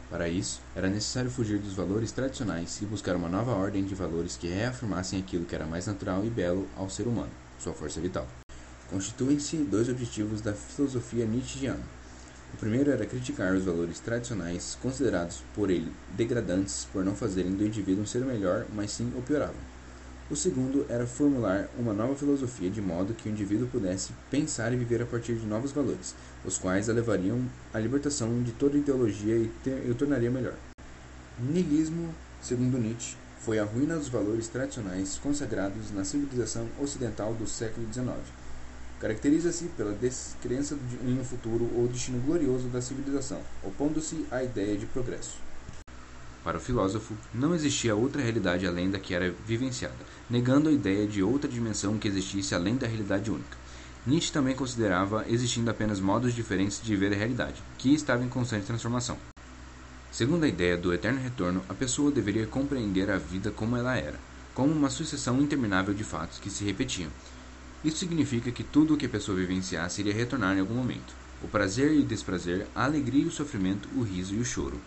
Para 0.09 0.29
isso, 0.29 0.61
era 0.73 0.89
necessário 0.89 1.29
fugir 1.29 1.59
dos 1.59 1.73
valores 1.73 2.13
tradicionais 2.13 2.81
e 2.81 2.85
buscar 2.85 3.15
uma 3.15 3.27
nova 3.27 3.51
ordem 3.51 3.83
de 3.83 3.93
valores 3.93 4.37
que 4.37 4.47
reafirmassem 4.47 5.19
aquilo 5.19 5.43
que 5.43 5.53
era 5.53 5.65
mais 5.65 5.85
natural 5.85 6.23
e 6.25 6.29
belo 6.29 6.65
ao 6.77 6.89
ser 6.89 7.07
humano, 7.07 7.31
sua 7.59 7.73
força 7.73 7.99
vital. 7.99 8.25
Constituem-se 8.89 9.57
dois 9.57 9.89
objetivos 9.89 10.39
da 10.39 10.53
filosofia 10.53 11.25
nietzschiana. 11.25 11.83
O 12.53 12.57
primeiro 12.57 12.89
era 12.89 13.05
criticar 13.05 13.53
os 13.53 13.65
valores 13.65 13.99
tradicionais 13.99 14.77
considerados 14.81 15.43
por 15.53 15.69
ele 15.69 15.91
degradantes 16.15 16.87
por 16.93 17.03
não 17.03 17.13
fazerem 17.13 17.51
do 17.51 17.65
indivíduo 17.65 18.03
um 18.03 18.07
ser 18.07 18.23
melhor, 18.23 18.65
mas 18.73 18.91
sim 18.91 19.11
o 19.13 19.21
pioravam. 19.21 19.76
O 20.29 20.35
segundo 20.35 20.85
era 20.89 21.07
formular 21.07 21.69
uma 21.79 21.93
nova 21.93 22.13
filosofia 22.13 22.69
de 22.69 22.81
modo 22.81 23.13
que 23.13 23.29
o 23.29 23.31
indivíduo 23.31 23.69
pudesse 23.69 24.11
pensar 24.29 24.73
e 24.73 24.75
viver 24.75 25.01
a 25.01 25.05
partir 25.05 25.35
de 25.35 25.45
novos 25.45 25.71
valores, 25.71 26.13
os 26.43 26.57
quais 26.57 26.89
a 26.89 26.93
levariam 26.93 27.45
à 27.73 27.79
libertação 27.79 28.43
de 28.43 28.51
toda 28.51 28.77
ideologia 28.77 29.37
e, 29.37 29.49
e 29.65 29.89
o 29.89 29.95
tornaria 29.95 30.29
melhor. 30.29 30.55
Nihilismo, 31.39 32.13
segundo 32.41 32.77
Nietzsche, 32.77 33.15
foi 33.39 33.57
a 33.57 33.63
ruína 33.63 33.95
dos 33.95 34.09
valores 34.09 34.49
tradicionais 34.49 35.17
consagrados 35.17 35.93
na 35.93 36.03
civilização 36.03 36.67
ocidental 36.77 37.33
do 37.33 37.47
século 37.47 37.87
XIX. 37.93 38.09
Caracteriza-se 38.99 39.69
pela 39.77 39.93
descrença 39.93 40.77
em 41.05 41.17
um 41.17 41.23
futuro 41.23 41.69
ou 41.73 41.87
destino 41.87 42.19
glorioso 42.19 42.67
da 42.67 42.81
civilização, 42.81 43.39
opondo-se 43.63 44.25
à 44.29 44.43
ideia 44.43 44.77
de 44.77 44.87
progresso. 44.87 45.46
Para 46.47 46.59
o 46.59 46.61
filósofo, 46.61 47.13
não 47.33 47.53
existia 47.53 47.93
outra 47.93 48.21
realidade 48.21 48.65
além 48.65 48.89
da 48.89 48.97
que 48.97 49.13
era 49.13 49.35
vivenciada, 49.45 49.97
negando 50.29 50.69
a 50.69 50.71
ideia 50.71 51.05
de 51.05 51.21
outra 51.21 51.51
dimensão 51.51 51.97
que 51.97 52.07
existisse 52.07 52.55
além 52.55 52.77
da 52.77 52.87
realidade 52.87 53.29
única. 53.29 53.57
Nietzsche 54.05 54.31
também 54.31 54.55
considerava 54.55 55.25
existindo 55.27 55.69
apenas 55.69 55.99
modos 55.99 56.33
diferentes 56.33 56.81
de 56.81 56.95
ver 56.95 57.11
a 57.11 57.17
realidade, 57.17 57.61
que 57.77 57.93
estava 57.93 58.23
em 58.23 58.29
constante 58.29 58.65
transformação. 58.65 59.17
Segundo 60.09 60.45
a 60.45 60.47
ideia 60.47 60.77
do 60.77 60.93
eterno 60.93 61.19
retorno, 61.19 61.61
a 61.67 61.73
pessoa 61.73 62.13
deveria 62.13 62.47
compreender 62.47 63.11
a 63.11 63.17
vida 63.17 63.51
como 63.51 63.75
ela 63.75 63.97
era, 63.97 64.17
como 64.53 64.71
uma 64.71 64.89
sucessão 64.89 65.41
interminável 65.41 65.93
de 65.93 66.05
fatos 66.05 66.39
que 66.39 66.49
se 66.49 66.63
repetiam. 66.63 67.09
Isso 67.83 67.97
significa 67.97 68.53
que 68.53 68.63
tudo 68.63 68.93
o 68.93 68.97
que 68.97 69.07
a 69.07 69.09
pessoa 69.09 69.37
vivenciasse 69.37 69.99
iria 69.99 70.13
retornar 70.13 70.55
em 70.55 70.61
algum 70.61 70.75
momento: 70.75 71.13
o 71.43 71.47
prazer 71.49 71.91
e 71.91 71.99
o 71.99 72.05
desprazer, 72.05 72.67
a 72.73 72.85
alegria 72.85 73.23
e 73.23 73.27
o 73.27 73.31
sofrimento, 73.31 73.89
o 73.97 74.01
riso 74.01 74.33
e 74.33 74.39
o 74.39 74.45
choro. 74.45 74.79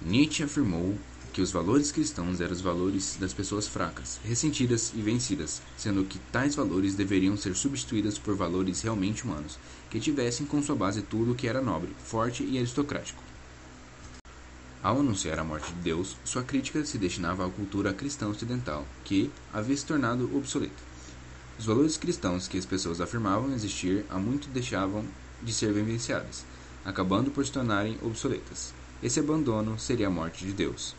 Nietzsche 0.00 0.44
afirmou 0.44 0.96
que 1.32 1.42
os 1.42 1.50
valores 1.50 1.90
cristãos 1.90 2.40
eram 2.40 2.52
os 2.52 2.60
valores 2.60 3.16
das 3.20 3.32
pessoas 3.32 3.66
fracas, 3.66 4.20
ressentidas 4.24 4.92
e 4.94 5.02
vencidas, 5.02 5.60
sendo 5.76 6.04
que 6.04 6.18
tais 6.32 6.54
valores 6.54 6.94
deveriam 6.94 7.36
ser 7.36 7.54
substituídos 7.54 8.16
por 8.16 8.36
valores 8.36 8.80
realmente 8.80 9.24
humanos, 9.24 9.58
que 9.90 10.00
tivessem 10.00 10.46
com 10.46 10.62
sua 10.62 10.76
base 10.76 11.02
tudo 11.02 11.32
o 11.32 11.34
que 11.34 11.48
era 11.48 11.60
nobre, 11.60 11.94
forte 12.04 12.44
e 12.44 12.58
aristocrático. 12.58 13.22
Ao 14.80 15.00
anunciar 15.00 15.40
a 15.40 15.44
morte 15.44 15.72
de 15.72 15.80
Deus, 15.80 16.16
sua 16.24 16.44
crítica 16.44 16.84
se 16.84 16.96
destinava 16.96 17.44
à 17.44 17.50
cultura 17.50 17.92
cristã 17.92 18.28
ocidental, 18.28 18.86
que 19.04 19.30
havia 19.52 19.76
se 19.76 19.84
tornado 19.84 20.30
obsoleta. 20.36 20.82
Os 21.58 21.66
valores 21.66 21.96
cristãos 21.96 22.46
que 22.46 22.56
as 22.56 22.64
pessoas 22.64 23.00
afirmavam 23.00 23.52
existir 23.52 24.04
há 24.08 24.18
muito 24.18 24.48
deixavam 24.48 25.04
de 25.42 25.52
ser 25.52 25.72
vivenciados, 25.72 26.44
acabando 26.84 27.32
por 27.32 27.44
se 27.44 27.50
tornarem 27.50 27.98
obsoletas. 28.00 28.72
Esse 29.00 29.20
abandono 29.20 29.78
seria 29.78 30.08
a 30.08 30.10
morte 30.10 30.44
de 30.44 30.52
Deus. 30.52 30.92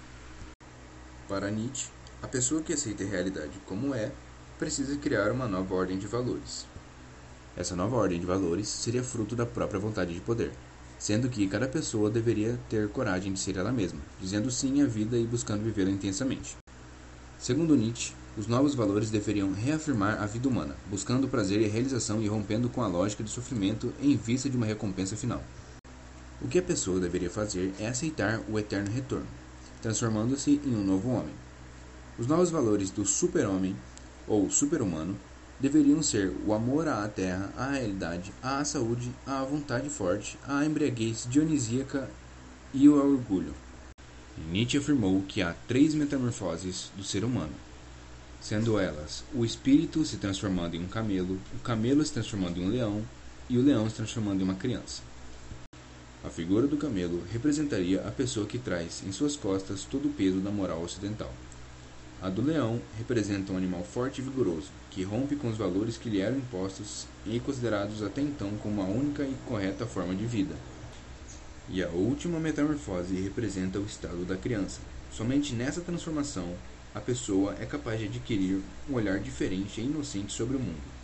Para 1.27 1.51
Nietzsche, 1.51 1.89
a 2.23 2.27
pessoa 2.29 2.61
que 2.61 2.71
aceita 2.71 3.03
a 3.03 3.07
realidade 3.07 3.51
como 3.65 3.93
é 3.93 4.09
precisa 4.57 4.95
criar 4.95 5.33
uma 5.33 5.49
nova 5.49 5.75
ordem 5.75 5.97
de 5.97 6.07
valores. 6.07 6.65
Essa 7.57 7.75
nova 7.75 7.97
ordem 7.97 8.17
de 8.17 8.25
valores 8.25 8.69
seria 8.69 9.03
fruto 9.03 9.35
da 9.35 9.45
própria 9.45 9.81
vontade 9.81 10.13
de 10.13 10.21
poder, 10.21 10.53
sendo 10.97 11.27
que 11.27 11.45
cada 11.49 11.67
pessoa 11.67 12.09
deveria 12.09 12.57
ter 12.69 12.87
coragem 12.87 13.33
de 13.33 13.39
ser 13.39 13.57
ela 13.57 13.71
mesma, 13.71 13.99
dizendo 14.17 14.49
sim 14.49 14.81
à 14.81 14.85
vida 14.85 15.17
e 15.17 15.27
buscando 15.27 15.65
vivê-la 15.65 15.91
intensamente. 15.91 16.55
Segundo 17.37 17.75
Nietzsche, 17.75 18.13
os 18.37 18.47
novos 18.47 18.75
valores 18.75 19.09
deveriam 19.09 19.51
reafirmar 19.51 20.23
a 20.23 20.25
vida 20.25 20.47
humana, 20.47 20.73
buscando 20.89 21.27
prazer 21.27 21.59
e 21.59 21.67
realização 21.67 22.21
e 22.21 22.29
rompendo 22.29 22.69
com 22.69 22.81
a 22.81 22.87
lógica 22.87 23.25
de 23.25 23.29
sofrimento 23.29 23.93
em 24.01 24.15
vista 24.15 24.49
de 24.49 24.55
uma 24.55 24.65
recompensa 24.65 25.17
final. 25.17 25.43
O 26.41 26.47
que 26.47 26.59
a 26.59 26.63
pessoa 26.63 27.01
deveria 27.01 27.29
fazer 27.29 27.73
é 27.77 27.87
aceitar 27.87 28.39
o 28.47 28.57
eterno 28.57 28.89
retorno, 28.89 29.27
transformando-se 29.81 30.61
em 30.63 30.73
um 30.73 30.85
novo 30.85 31.09
homem. 31.09 31.33
Os 32.17 32.27
novos 32.27 32.49
valores 32.49 32.89
do 32.91 33.05
super-homem 33.05 33.75
ou 34.25 34.49
super-humano 34.49 35.17
deveriam 35.59 36.01
ser 36.01 36.33
o 36.45 36.53
amor 36.53 36.87
à 36.87 37.05
terra, 37.09 37.51
à 37.57 37.71
realidade, 37.71 38.31
à 38.41 38.63
saúde, 38.63 39.11
à 39.25 39.43
vontade 39.43 39.89
forte, 39.89 40.39
à 40.47 40.65
embriaguez 40.65 41.27
dionisíaca 41.29 42.09
e 42.73 42.87
ao 42.87 42.93
orgulho. 42.93 43.53
Nietzsche 44.49 44.77
afirmou 44.77 45.21
que 45.23 45.41
há 45.41 45.53
três 45.67 45.93
metamorfoses 45.93 46.89
do 46.95 47.03
ser 47.03 47.25
humano, 47.25 47.53
sendo 48.39 48.79
elas 48.79 49.25
o 49.33 49.43
espírito 49.43 50.05
se 50.05 50.15
transformando 50.15 50.75
em 50.75 50.83
um 50.85 50.87
camelo, 50.87 51.37
o 51.53 51.59
camelo 51.59 52.05
se 52.05 52.13
transformando 52.13 52.61
em 52.61 52.65
um 52.65 52.69
leão 52.69 53.03
e 53.49 53.57
o 53.57 53.61
leão 53.61 53.89
se 53.89 53.97
transformando 53.97 54.39
em 54.39 54.45
uma 54.45 54.55
criança. 54.55 55.08
A 56.21 56.29
figura 56.29 56.67
do 56.67 56.75
camelo 56.75 57.23
representaria 57.31 58.01
a 58.05 58.11
pessoa 58.11 58.45
que 58.45 58.57
traz 58.57 59.01
em 59.07 59.11
suas 59.11 59.37
costas 59.37 59.85
todo 59.85 60.09
o 60.09 60.13
peso 60.13 60.41
da 60.41 60.51
moral 60.51 60.81
ocidental. 60.81 61.31
A 62.21 62.29
do 62.29 62.41
leão 62.41 62.81
representa 62.97 63.53
um 63.53 63.57
animal 63.57 63.85
forte 63.85 64.19
e 64.19 64.23
vigoroso, 64.25 64.67
que 64.91 65.01
rompe 65.01 65.37
com 65.37 65.47
os 65.47 65.57
valores 65.57 65.97
que 65.97 66.09
lhe 66.09 66.19
eram 66.19 66.35
impostos 66.35 67.07
e 67.25 67.39
considerados 67.39 68.03
até 68.03 68.21
então 68.21 68.51
como 68.61 68.81
a 68.81 68.85
única 68.85 69.23
e 69.23 69.33
correta 69.47 69.85
forma 69.85 70.13
de 70.13 70.25
vida. 70.25 70.55
E 71.69 71.81
a 71.81 71.87
última 71.87 72.37
metamorfose 72.37 73.15
representa 73.21 73.79
o 73.79 73.85
estado 73.85 74.25
da 74.25 74.35
criança. 74.35 74.81
Somente 75.13 75.53
nessa 75.53 75.79
transformação, 75.79 76.53
a 76.93 76.99
pessoa 76.99 77.55
é 77.61 77.65
capaz 77.65 77.97
de 77.97 78.07
adquirir 78.07 78.59
um 78.89 78.95
olhar 78.95 79.19
diferente 79.19 79.79
e 79.79 79.85
inocente 79.85 80.33
sobre 80.33 80.57
o 80.57 80.59
mundo. 80.59 80.99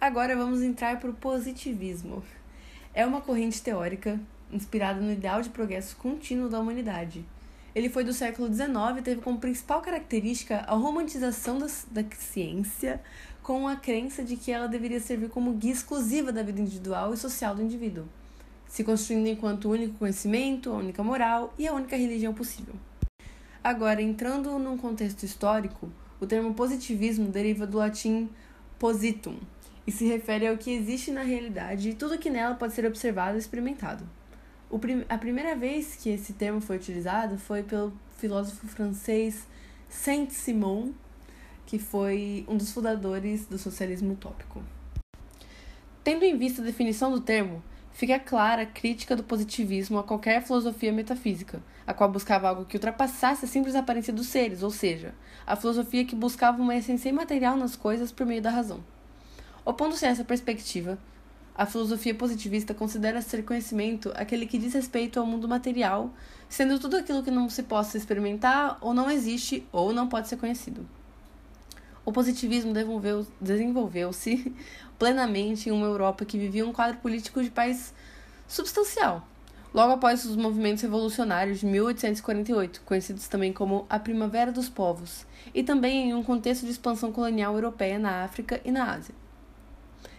Agora 0.00 0.36
vamos 0.36 0.62
entrar 0.62 1.00
para 1.00 1.10
o 1.10 1.14
positivismo. 1.14 2.22
É 2.92 3.06
uma 3.06 3.20
corrente 3.20 3.62
teórica 3.62 4.18
inspirada 4.52 5.00
no 5.00 5.12
ideal 5.12 5.42
de 5.42 5.50
progresso 5.50 5.96
contínuo 5.96 6.48
da 6.48 6.58
humanidade 6.58 7.24
ele 7.74 7.88
foi 7.88 8.02
do 8.02 8.12
século 8.12 8.52
XIX 8.52 8.98
e 8.98 9.02
teve 9.02 9.20
como 9.20 9.38
principal 9.38 9.80
característica 9.80 10.64
a 10.66 10.74
romantização 10.74 11.58
da, 11.58 11.68
ciência 12.18 13.00
com 13.42 13.68
a 13.68 13.76
crença 13.76 14.24
de 14.24 14.36
que 14.36 14.50
ela 14.50 14.66
deveria 14.66 14.98
servir 14.98 15.28
como 15.28 15.52
guia 15.52 15.72
exclusiva 15.72 16.32
da 16.32 16.42
vida 16.42 16.60
individual 16.60 17.14
e 17.14 17.16
social 17.16 17.54
do 17.54 17.62
indivíduo, 17.62 18.06
se 18.66 18.82
construindo 18.82 19.28
enquanto 19.28 19.66
o 19.66 19.70
único 19.70 19.94
conhecimento, 19.98 20.70
a 20.70 20.76
única 20.76 21.02
moral 21.02 21.54
e 21.56 21.68
a 21.68 21.72
única 21.72 21.96
religião 21.96 22.34
possível. 22.34 22.74
Agora, 23.62 24.02
entrando 24.02 24.58
num 24.58 24.76
contexto 24.76 25.22
histórico, 25.22 25.88
o 26.20 26.26
termo 26.26 26.52
positivismo 26.54 27.28
deriva 27.28 27.66
do 27.66 27.78
latim 27.78 28.28
positum 28.78 29.36
e 29.86 29.92
se 29.92 30.06
refere 30.06 30.46
ao 30.46 30.56
que 30.56 30.70
existe 30.70 31.10
na 31.10 31.22
realidade 31.22 31.90
e 31.90 31.94
tudo 31.94 32.18
que 32.18 32.30
nela 32.30 32.54
pode 32.54 32.72
ser 32.74 32.86
observado 32.86 33.36
e 33.36 33.38
experimentado. 33.38 34.08
Prim 34.80 35.04
a 35.08 35.18
primeira 35.18 35.56
vez 35.56 35.96
que 35.96 36.10
esse 36.10 36.32
termo 36.32 36.60
foi 36.60 36.76
utilizado 36.76 37.38
foi 37.38 37.62
pelo 37.62 37.92
filósofo 38.16 38.68
francês 38.68 39.46
Saint-Simon, 39.88 40.92
que 41.66 41.78
foi 41.78 42.44
um 42.48 42.56
dos 42.56 42.72
fundadores 42.72 43.46
do 43.46 43.58
socialismo 43.58 44.12
utópico. 44.12 44.62
Tendo 46.04 46.24
em 46.24 46.36
vista 46.38 46.62
a 46.62 46.64
definição 46.64 47.10
do 47.10 47.20
termo, 47.20 47.62
fica 47.92 48.18
clara 48.18 48.62
a 48.62 48.66
crítica 48.66 49.16
do 49.16 49.24
positivismo 49.24 49.98
a 49.98 50.04
qualquer 50.04 50.42
filosofia 50.42 50.92
metafísica, 50.92 51.62
a 51.86 51.92
qual 51.92 52.10
buscava 52.10 52.48
algo 52.48 52.64
que 52.64 52.76
ultrapassasse 52.76 53.44
a 53.44 53.48
simples 53.48 53.74
aparência 53.74 54.12
dos 54.12 54.28
seres, 54.28 54.62
ou 54.62 54.70
seja, 54.70 55.14
a 55.46 55.56
filosofia 55.56 56.04
que 56.04 56.14
buscava 56.14 56.62
uma 56.62 56.76
essência 56.76 57.08
imaterial 57.08 57.56
nas 57.56 57.74
coisas 57.74 58.12
por 58.12 58.24
meio 58.24 58.40
da 58.40 58.50
razão. 58.50 58.82
Opondo-se 59.64 60.06
a 60.06 60.08
essa 60.08 60.24
perspectiva, 60.24 60.98
a 61.54 61.66
filosofia 61.66 62.14
positivista 62.14 62.72
considera 62.72 63.20
ser 63.20 63.44
conhecimento 63.44 64.10
aquele 64.14 64.46
que 64.46 64.56
diz 64.56 64.72
respeito 64.72 65.20
ao 65.20 65.26
mundo 65.26 65.46
material, 65.46 66.10
sendo 66.48 66.78
tudo 66.78 66.96
aquilo 66.96 67.22
que 67.22 67.30
não 67.30 67.50
se 67.50 67.62
possa 67.62 67.98
experimentar 67.98 68.78
ou 68.80 68.94
não 68.94 69.10
existe 69.10 69.66
ou 69.70 69.92
não 69.92 70.08
pode 70.08 70.28
ser 70.28 70.38
conhecido. 70.38 70.88
O 72.02 72.12
positivismo 72.12 72.72
desenvolveu-se 73.38 74.54
plenamente 74.98 75.68
em 75.68 75.72
uma 75.72 75.86
Europa 75.86 76.24
que 76.24 76.38
vivia 76.38 76.66
um 76.66 76.72
quadro 76.72 76.96
político 76.98 77.42
de 77.42 77.50
paz 77.50 77.92
substancial, 78.48 79.28
logo 79.74 79.92
após 79.92 80.24
os 80.24 80.36
movimentos 80.36 80.82
revolucionários 80.82 81.60
de 81.60 81.66
1848, 81.66 82.80
conhecidos 82.86 83.28
também 83.28 83.52
como 83.52 83.84
a 83.90 83.98
Primavera 83.98 84.50
dos 84.50 84.70
Povos, 84.70 85.26
e 85.54 85.62
também 85.62 86.08
em 86.08 86.14
um 86.14 86.22
contexto 86.22 86.64
de 86.64 86.72
expansão 86.72 87.12
colonial 87.12 87.54
europeia 87.54 87.98
na 87.98 88.24
África 88.24 88.60
e 88.64 88.72
na 88.72 88.94
Ásia. 88.94 89.19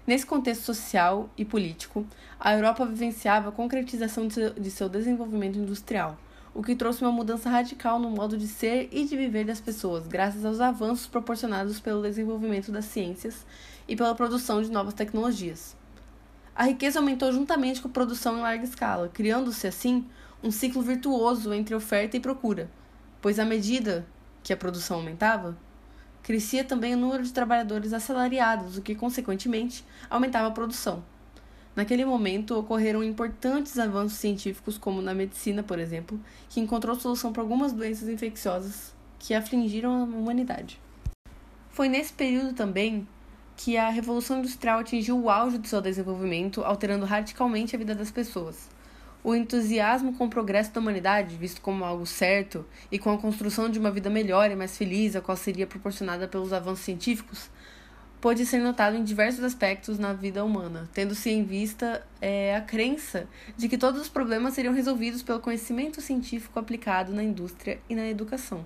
Nesse 0.05 0.25
contexto 0.25 0.63
social 0.63 1.29
e 1.37 1.45
político, 1.45 2.05
a 2.39 2.53
Europa 2.53 2.85
vivenciava 2.85 3.49
a 3.49 3.51
concretização 3.51 4.27
de 4.27 4.71
seu 4.71 4.89
desenvolvimento 4.89 5.59
industrial, 5.59 6.17
o 6.55 6.63
que 6.63 6.75
trouxe 6.75 7.03
uma 7.03 7.11
mudança 7.11 7.49
radical 7.49 7.99
no 7.99 8.09
modo 8.09 8.35
de 8.35 8.47
ser 8.47 8.89
e 8.91 9.05
de 9.05 9.15
viver 9.15 9.45
das 9.45 9.61
pessoas, 9.61 10.07
graças 10.07 10.43
aos 10.43 10.59
avanços 10.59 11.05
proporcionados 11.05 11.79
pelo 11.79 12.01
desenvolvimento 12.01 12.71
das 12.71 12.85
ciências 12.85 13.45
e 13.87 13.95
pela 13.95 14.15
produção 14.15 14.61
de 14.61 14.71
novas 14.71 14.95
tecnologias. 14.95 15.77
A 16.55 16.63
riqueza 16.63 16.99
aumentou 16.99 17.31
juntamente 17.31 17.79
com 17.79 17.87
a 17.87 17.91
produção 17.91 18.37
em 18.37 18.41
larga 18.41 18.63
escala, 18.63 19.07
criando-se 19.07 19.67
assim 19.67 20.05
um 20.43 20.49
ciclo 20.49 20.81
virtuoso 20.81 21.53
entre 21.53 21.75
oferta 21.75 22.17
e 22.17 22.19
procura, 22.19 22.69
pois 23.21 23.37
à 23.37 23.45
medida 23.45 24.05
que 24.43 24.51
a 24.51 24.57
produção 24.57 24.97
aumentava, 24.97 25.55
Crescia 26.23 26.63
também 26.63 26.93
o 26.93 26.97
número 26.97 27.23
de 27.23 27.33
trabalhadores 27.33 27.93
assalariados, 27.93 28.77
o 28.77 28.81
que, 28.81 28.93
consequentemente, 28.93 29.83
aumentava 30.09 30.47
a 30.47 30.51
produção. 30.51 31.03
Naquele 31.75 32.03
momento, 32.05 32.57
ocorreram 32.57 33.03
importantes 33.03 33.79
avanços 33.79 34.17
científicos, 34.17 34.77
como 34.77 35.01
na 35.01 35.13
medicina, 35.13 35.63
por 35.63 35.79
exemplo, 35.79 36.19
que 36.49 36.59
encontrou 36.59 36.95
solução 36.95 37.31
para 37.31 37.41
algumas 37.41 37.71
doenças 37.71 38.09
infecciosas 38.09 38.93
que 39.17 39.33
afligiram 39.33 39.93
a 39.93 40.03
humanidade. 40.03 40.79
Foi 41.69 41.87
nesse 41.87 42.11
período 42.11 42.53
também 42.53 43.07
que 43.55 43.77
a 43.77 43.89
Revolução 43.89 44.39
Industrial 44.39 44.79
atingiu 44.79 45.17
o 45.19 45.29
auge 45.29 45.57
do 45.57 45.67
seu 45.67 45.81
desenvolvimento, 45.81 46.63
alterando 46.63 47.05
radicalmente 47.05 47.75
a 47.75 47.79
vida 47.79 47.95
das 47.95 48.11
pessoas. 48.11 48.67
O 49.23 49.35
entusiasmo 49.35 50.13
com 50.13 50.25
o 50.25 50.29
progresso 50.29 50.71
da 50.73 50.79
humanidade, 50.79 51.35
visto 51.35 51.61
como 51.61 51.85
algo 51.85 52.05
certo, 52.05 52.65
e 52.91 52.97
com 52.97 53.11
a 53.11 53.17
construção 53.17 53.69
de 53.69 53.77
uma 53.77 53.91
vida 53.91 54.09
melhor 54.09 54.49
e 54.49 54.55
mais 54.55 54.75
feliz, 54.77 55.15
a 55.15 55.21
qual 55.21 55.37
seria 55.37 55.67
proporcionada 55.67 56.27
pelos 56.27 56.51
avanços 56.51 56.83
científicos, 56.83 57.49
pode 58.19 58.45
ser 58.45 58.59
notado 58.59 58.95
em 58.95 59.03
diversos 59.03 59.43
aspectos 59.43 59.99
na 59.99 60.13
vida 60.13 60.45
humana, 60.45 60.89
tendo-se 60.93 61.29
em 61.29 61.43
vista 61.43 62.05
é, 62.21 62.55
a 62.55 62.61
crença 62.61 63.27
de 63.57 63.67
que 63.67 63.77
todos 63.77 63.99
os 63.99 64.09
problemas 64.09 64.53
seriam 64.53 64.73
resolvidos 64.73 65.23
pelo 65.23 65.39
conhecimento 65.39 65.99
científico 66.01 66.59
aplicado 66.59 67.13
na 67.13 67.23
indústria 67.23 67.79
e 67.89 67.95
na 67.95 68.07
educação. 68.07 68.63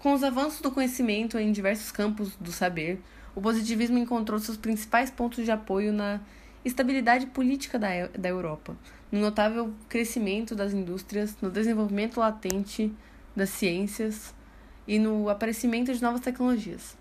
Com 0.00 0.14
os 0.14 0.24
avanços 0.24 0.60
do 0.60 0.70
conhecimento 0.70 1.38
em 1.38 1.52
diversos 1.52 1.92
campos 1.92 2.34
do 2.40 2.50
saber, 2.50 3.00
o 3.34 3.40
positivismo 3.40 3.98
encontrou 3.98 4.38
seus 4.38 4.56
principais 4.56 5.10
pontos 5.10 5.44
de 5.44 5.50
apoio 5.50 5.92
na 5.92 6.20
estabilidade 6.64 7.26
política 7.26 7.78
da, 7.78 7.88
da 8.08 8.28
Europa, 8.28 8.76
no 9.10 9.20
notável 9.20 9.72
crescimento 9.88 10.54
das 10.54 10.72
indústrias, 10.72 11.36
no 11.40 11.50
desenvolvimento 11.50 12.20
latente 12.20 12.92
das 13.34 13.50
ciências 13.50 14.34
e 14.86 14.98
no 14.98 15.28
aparecimento 15.28 15.92
de 15.92 16.02
novas 16.02 16.20
tecnologias. 16.20 16.96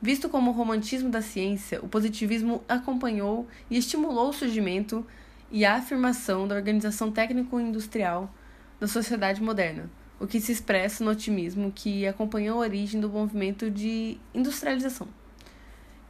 Visto 0.00 0.28
como 0.28 0.50
o 0.50 0.54
romantismo 0.54 1.10
da 1.10 1.20
ciência, 1.20 1.80
o 1.82 1.88
positivismo 1.88 2.62
acompanhou 2.68 3.48
e 3.68 3.76
estimulou 3.76 4.28
o 4.28 4.32
surgimento 4.32 5.04
e 5.50 5.64
a 5.64 5.74
afirmação 5.74 6.46
da 6.46 6.54
organização 6.54 7.10
técnico-industrial 7.10 8.32
da 8.78 8.86
sociedade 8.86 9.42
moderna, 9.42 9.90
o 10.20 10.26
que 10.26 10.40
se 10.40 10.52
expressa 10.52 11.02
no 11.02 11.10
otimismo 11.10 11.72
que 11.74 12.06
acompanhou 12.06 12.58
a 12.58 12.60
origem 12.60 13.00
do 13.00 13.08
movimento 13.08 13.70
de 13.70 14.18
industrialização. 14.32 15.08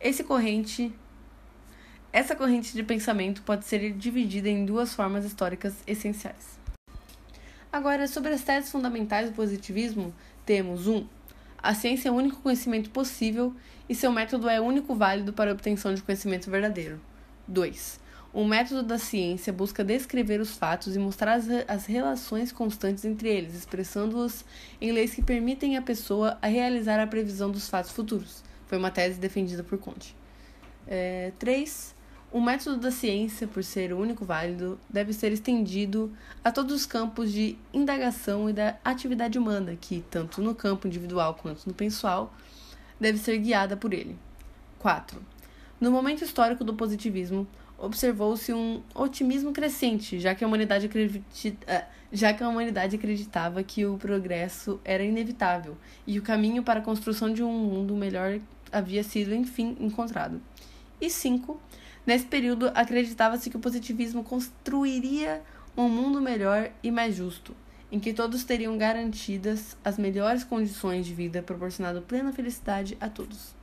Esse 0.00 0.22
corrente 0.22 0.92
essa 2.12 2.34
corrente 2.34 2.72
de 2.72 2.82
pensamento 2.82 3.42
pode 3.42 3.64
ser 3.66 3.92
dividida 3.92 4.48
em 4.48 4.64
duas 4.64 4.94
formas 4.94 5.24
históricas 5.24 5.74
essenciais. 5.86 6.58
Agora, 7.70 8.08
sobre 8.08 8.32
as 8.32 8.42
teses 8.42 8.70
fundamentais 8.70 9.28
do 9.28 9.34
positivismo, 9.34 10.14
temos 10.46 10.86
1. 10.86 10.96
Um, 10.96 11.06
a 11.62 11.74
ciência 11.74 12.08
é 12.08 12.12
o 12.12 12.14
único 12.14 12.40
conhecimento 12.40 12.88
possível 12.90 13.54
e 13.88 13.94
seu 13.94 14.10
método 14.10 14.48
é 14.48 14.60
o 14.60 14.64
único 14.64 14.94
válido 14.94 15.32
para 15.32 15.50
a 15.50 15.52
obtenção 15.52 15.92
de 15.92 16.02
conhecimento 16.02 16.50
verdadeiro. 16.50 17.00
2. 17.46 18.00
O 18.32 18.44
método 18.44 18.82
da 18.82 18.98
ciência 18.98 19.52
busca 19.52 19.82
descrever 19.82 20.40
os 20.40 20.56
fatos 20.56 20.94
e 20.94 20.98
mostrar 20.98 21.34
as, 21.34 21.46
as 21.66 21.86
relações 21.86 22.52
constantes 22.52 23.04
entre 23.04 23.28
eles, 23.28 23.54
expressando-os 23.54 24.44
em 24.80 24.92
leis 24.92 25.14
que 25.14 25.22
permitem 25.22 25.76
à 25.76 25.82
pessoa 25.82 26.38
a 26.40 26.46
realizar 26.46 27.00
a 27.00 27.06
previsão 27.06 27.50
dos 27.50 27.68
fatos 27.68 27.90
futuros. 27.90 28.42
Foi 28.66 28.78
uma 28.78 28.90
tese 28.90 29.18
defendida 29.18 29.62
por 29.62 29.78
Conte. 29.78 30.16
3. 31.38 31.94
É, 31.94 31.97
o 32.30 32.40
método 32.40 32.76
da 32.76 32.90
ciência, 32.90 33.46
por 33.46 33.64
ser 33.64 33.92
o 33.92 33.98
único 33.98 34.24
válido, 34.24 34.78
deve 34.88 35.12
ser 35.12 35.32
estendido 35.32 36.12
a 36.44 36.52
todos 36.52 36.74
os 36.74 36.84
campos 36.84 37.32
de 37.32 37.56
indagação 37.72 38.50
e 38.50 38.52
da 38.52 38.76
atividade 38.84 39.38
humana, 39.38 39.76
que, 39.80 40.04
tanto 40.10 40.42
no 40.42 40.54
campo 40.54 40.86
individual 40.86 41.34
quanto 41.34 41.66
no 41.66 41.72
pessoal, 41.72 42.34
deve 43.00 43.18
ser 43.18 43.38
guiada 43.38 43.76
por 43.76 43.94
ele. 43.94 44.16
4. 44.78 45.20
No 45.80 45.90
momento 45.90 46.22
histórico 46.22 46.62
do 46.64 46.74
positivismo, 46.74 47.46
observou-se 47.78 48.52
um 48.52 48.82
otimismo 48.94 49.52
crescente, 49.52 50.18
já 50.18 50.34
que 50.34 50.44
a 50.44 50.46
humanidade 50.46 50.86
acredita, 50.86 51.24
eh, 51.66 51.86
já 52.12 52.34
que 52.34 52.42
a 52.42 52.48
humanidade 52.48 52.96
acreditava 52.96 53.62
que 53.62 53.86
o 53.86 53.96
progresso 53.96 54.80
era 54.84 55.04
inevitável 55.04 55.76
e 56.06 56.18
o 56.18 56.22
caminho 56.22 56.62
para 56.62 56.80
a 56.80 56.82
construção 56.82 57.32
de 57.32 57.42
um 57.42 57.52
mundo 57.52 57.94
melhor 57.94 58.40
havia 58.72 59.02
sido 59.02 59.34
enfim 59.34 59.76
encontrado. 59.80 60.40
E 61.00 61.08
5. 61.08 61.60
Nesse 62.08 62.24
período, 62.24 62.72
acreditava-se 62.74 63.50
que 63.50 63.58
o 63.58 63.60
positivismo 63.60 64.24
construiria 64.24 65.42
um 65.76 65.90
mundo 65.90 66.22
melhor 66.22 66.70
e 66.82 66.90
mais 66.90 67.14
justo, 67.14 67.54
em 67.92 68.00
que 68.00 68.14
todos 68.14 68.44
teriam 68.44 68.78
garantidas 68.78 69.76
as 69.84 69.98
melhores 69.98 70.42
condições 70.42 71.04
de 71.04 71.12
vida, 71.12 71.42
proporcionando 71.42 72.00
plena 72.00 72.32
felicidade 72.32 72.96
a 72.98 73.10
todos. 73.10 73.54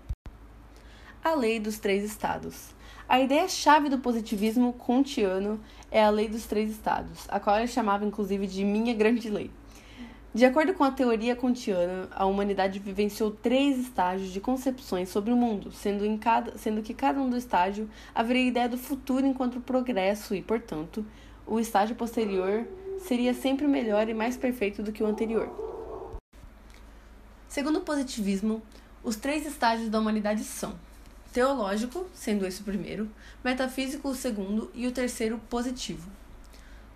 A 1.23 1.33
Lei 1.33 1.59
dos 1.59 1.79
Três 1.79 2.03
Estados. 2.03 2.75
A 3.09 3.19
ideia-chave 3.19 3.89
do 3.89 3.97
positivismo 3.97 4.73
kantiano 4.73 5.59
é 5.89 6.03
a 6.03 6.11
Lei 6.11 6.29
dos 6.29 6.45
Três 6.45 6.69
Estados, 6.69 7.25
a 7.29 7.39
qual 7.39 7.57
ele 7.57 7.65
chamava 7.65 8.05
inclusive 8.05 8.45
de 8.45 8.63
Minha 8.63 8.93
Grande 8.93 9.27
Lei. 9.27 9.49
De 10.35 10.43
acordo 10.43 10.73
com 10.73 10.83
a 10.83 10.91
teoria 10.91 11.33
kantiana, 11.33 12.09
a 12.11 12.25
humanidade 12.25 12.77
vivenciou 12.77 13.31
três 13.31 13.79
estágios 13.79 14.31
de 14.31 14.41
concepções 14.41 15.07
sobre 15.07 15.31
o 15.31 15.37
mundo, 15.37 15.71
sendo, 15.71 16.05
em 16.05 16.17
cada, 16.17 16.57
sendo 16.57 16.81
que 16.81 16.93
cada 16.93 17.21
um 17.21 17.29
do 17.29 17.37
estágio 17.37 17.89
haveria 18.13 18.49
ideia 18.49 18.67
do 18.67 18.77
futuro 18.77 19.25
enquanto 19.25 19.61
progresso 19.61 20.35
e, 20.35 20.41
portanto, 20.41 21.05
o 21.47 21.57
estágio 21.57 21.95
posterior 21.95 22.67
seria 22.99 23.33
sempre 23.33 23.65
melhor 23.65 24.09
e 24.09 24.13
mais 24.13 24.35
perfeito 24.35 24.83
do 24.83 24.91
que 24.91 25.01
o 25.01 25.07
anterior. 25.07 25.49
Segundo 27.47 27.79
o 27.79 27.83
positivismo, 27.83 28.61
os 29.05 29.15
três 29.15 29.45
estágios 29.45 29.87
da 29.87 30.01
humanidade 30.01 30.43
são 30.43 30.77
teológico, 31.31 32.05
sendo 32.13 32.45
esse 32.45 32.59
o 32.59 32.65
primeiro, 32.65 33.09
metafísico 33.41 34.09
o 34.09 34.13
segundo 34.13 34.69
e 34.73 34.85
o 34.85 34.91
terceiro 34.91 35.39
positivo. 35.49 36.24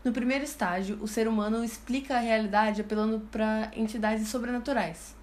No 0.03 0.13
primeiro 0.13 0.45
estágio, 0.45 0.97
o 1.01 1.07
ser 1.07 1.27
humano 1.27 1.61
explica 1.61 2.15
a 2.15 2.19
realidade 2.19 2.79
apelando 2.79 3.19
para 3.31 3.69
entidades 3.75 4.29
sobrenaturais. 4.29 5.13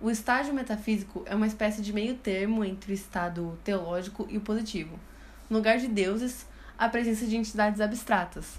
O 0.00 0.10
estágio 0.10 0.52
metafísico 0.52 1.22
é 1.26 1.34
uma 1.34 1.46
espécie 1.46 1.80
de 1.80 1.92
meio 1.92 2.16
termo 2.16 2.64
entre 2.64 2.92
o 2.92 2.94
estado 2.94 3.56
teológico 3.62 4.26
e 4.28 4.36
o 4.36 4.40
positivo. 4.40 4.98
No 5.48 5.58
lugar 5.58 5.78
de 5.78 5.86
deuses, 5.86 6.44
a 6.76 6.88
presença 6.88 7.24
de 7.24 7.36
entidades 7.36 7.80
abstratas, 7.80 8.58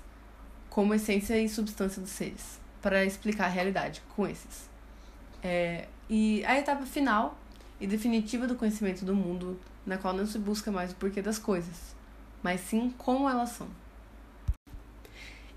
como 0.70 0.94
essência 0.94 1.38
e 1.38 1.50
substância 1.50 2.02
dos 2.02 2.12
seres, 2.12 2.60
para 2.82 3.04
explicar 3.04 3.46
a 3.46 3.50
realidade 3.50 4.02
com 4.16 4.26
esses. 4.26 4.70
É, 5.44 5.88
e 6.10 6.46
a 6.46 6.58
etapa 6.58 6.86
final 6.86 7.38
e 7.80 7.86
definitiva 7.86 8.48
do 8.48 8.56
conhecimento 8.56 9.04
do 9.04 9.14
mundo, 9.14 9.60
na 9.86 9.98
qual 9.98 10.14
não 10.14 10.26
se 10.26 10.40
busca 10.40 10.72
mais 10.72 10.94
o 10.94 10.96
porquê 10.96 11.22
das 11.22 11.38
coisas, 11.38 11.94
mas 12.42 12.62
sim 12.62 12.94
como 12.98 13.30
elas 13.30 13.50
são. 13.50 13.68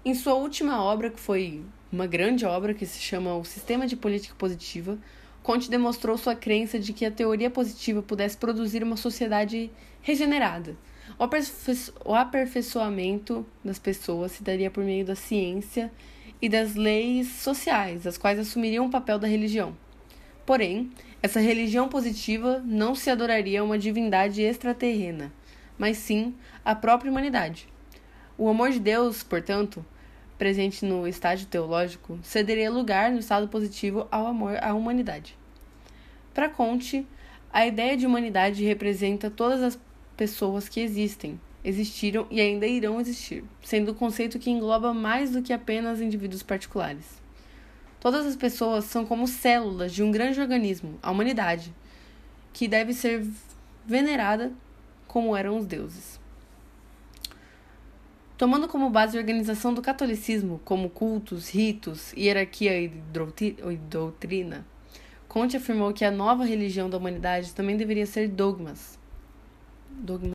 Em 0.03 0.15
sua 0.15 0.33
última 0.33 0.83
obra, 0.83 1.11
que 1.11 1.21
foi 1.21 1.63
uma 1.93 2.07
grande 2.07 2.47
obra 2.47 2.73
que 2.73 2.87
se 2.87 2.99
chama 2.99 3.37
O 3.37 3.45
Sistema 3.45 3.87
de 3.87 3.95
Política 3.97 4.35
Positiva, 4.35 4.99
Conte 5.43 5.71
demonstrou 5.71 6.17
sua 6.17 6.35
crença 6.35 6.79
de 6.79 6.95
que 6.95 7.05
a 7.05 7.11
teoria 7.11 7.51
positiva 7.51 8.01
pudesse 8.01 8.35
produzir 8.35 8.83
uma 8.83 8.97
sociedade 8.97 9.71
regenerada. 10.01 10.75
O 12.03 12.15
aperfeiçoamento 12.15 13.45
das 13.63 13.79
pessoas 13.79 14.33
se 14.33 14.43
daria 14.43 14.71
por 14.71 14.83
meio 14.83 15.05
da 15.05 15.15
ciência 15.15 15.93
e 16.41 16.49
das 16.49 16.75
leis 16.75 17.29
sociais, 17.29 18.07
as 18.07 18.17
quais 18.17 18.39
assumiriam 18.39 18.87
o 18.87 18.91
papel 18.91 19.19
da 19.19 19.29
religião. 19.29 19.77
Porém, 20.47 20.91
essa 21.23 21.41
religião 21.41 21.91
positiva 21.91 22.63
não 22.65 22.95
se 22.95 23.11
adoraria 23.11 23.61
a 23.61 23.65
uma 23.65 23.79
divindade 23.79 24.41
extraterrena, 24.41 25.31
mas 25.77 25.99
sim 25.99 26.35
a 26.65 26.75
própria 26.75 27.11
humanidade. 27.11 27.69
O 28.39 28.49
amor 28.49 28.71
de 28.71 28.81
Deus, 28.81 29.23
portanto, 29.23 29.85
presente 30.41 30.87
no 30.87 31.07
estágio 31.07 31.47
teológico, 31.47 32.19
cederia 32.23 32.71
lugar 32.71 33.13
no 33.13 33.19
estado 33.19 33.47
positivo 33.47 34.09
ao 34.11 34.27
amor 34.27 34.57
à 34.63 34.73
humanidade. 34.73 35.37
Para 36.33 36.49
Conte, 36.49 37.07
a 37.53 37.67
ideia 37.67 37.95
de 37.95 38.07
humanidade 38.07 38.65
representa 38.65 39.31
todas 39.31 39.63
as 39.63 39.79
pessoas 40.17 40.67
que 40.67 40.81
existem, 40.81 41.39
existiram 41.63 42.27
e 42.31 42.41
ainda 42.41 42.67
irão 42.67 42.99
existir, 42.99 43.45
sendo 43.63 43.89
o 43.89 43.93
um 43.93 43.95
conceito 43.95 44.39
que 44.39 44.49
engloba 44.49 44.95
mais 44.95 45.33
do 45.33 45.43
que 45.43 45.53
apenas 45.53 46.01
indivíduos 46.01 46.43
particulares. 46.43 47.21
Todas 48.01 48.25
as 48.25 48.35
pessoas 48.35 48.87
são 48.87 49.05
como 49.05 49.29
células 49.29 49.93
de 49.93 50.03
um 50.03 50.11
grande 50.11 50.41
organismo, 50.41 50.99
a 51.03 51.11
humanidade, 51.11 51.71
que 52.55 52.67
deve 52.67 52.95
ser 52.95 53.27
venerada 53.85 54.51
como 55.07 55.37
eram 55.37 55.59
os 55.59 55.67
deuses. 55.67 56.20
Tomando 58.41 58.67
como 58.69 58.89
base 58.89 59.19
a 59.19 59.21
organização 59.21 59.75
do 59.75 59.83
catolicismo, 59.83 60.63
como 60.65 60.89
cultos, 60.89 61.51
ritos, 61.51 62.11
hierarquia 62.15 62.81
e 62.81 62.89
doutrina, 62.89 64.67
Conte 65.29 65.59
afirmou 65.59 65.93
que 65.93 66.07
a 66.07 66.11
nova 66.11 66.43
religião 66.43 66.89
da 66.89 66.97
humanidade 66.97 67.53
também 67.53 67.77
deveria 67.77 68.07
ser 68.07 68.29
dogmas. 68.29 68.99
Dogma. 69.91 70.33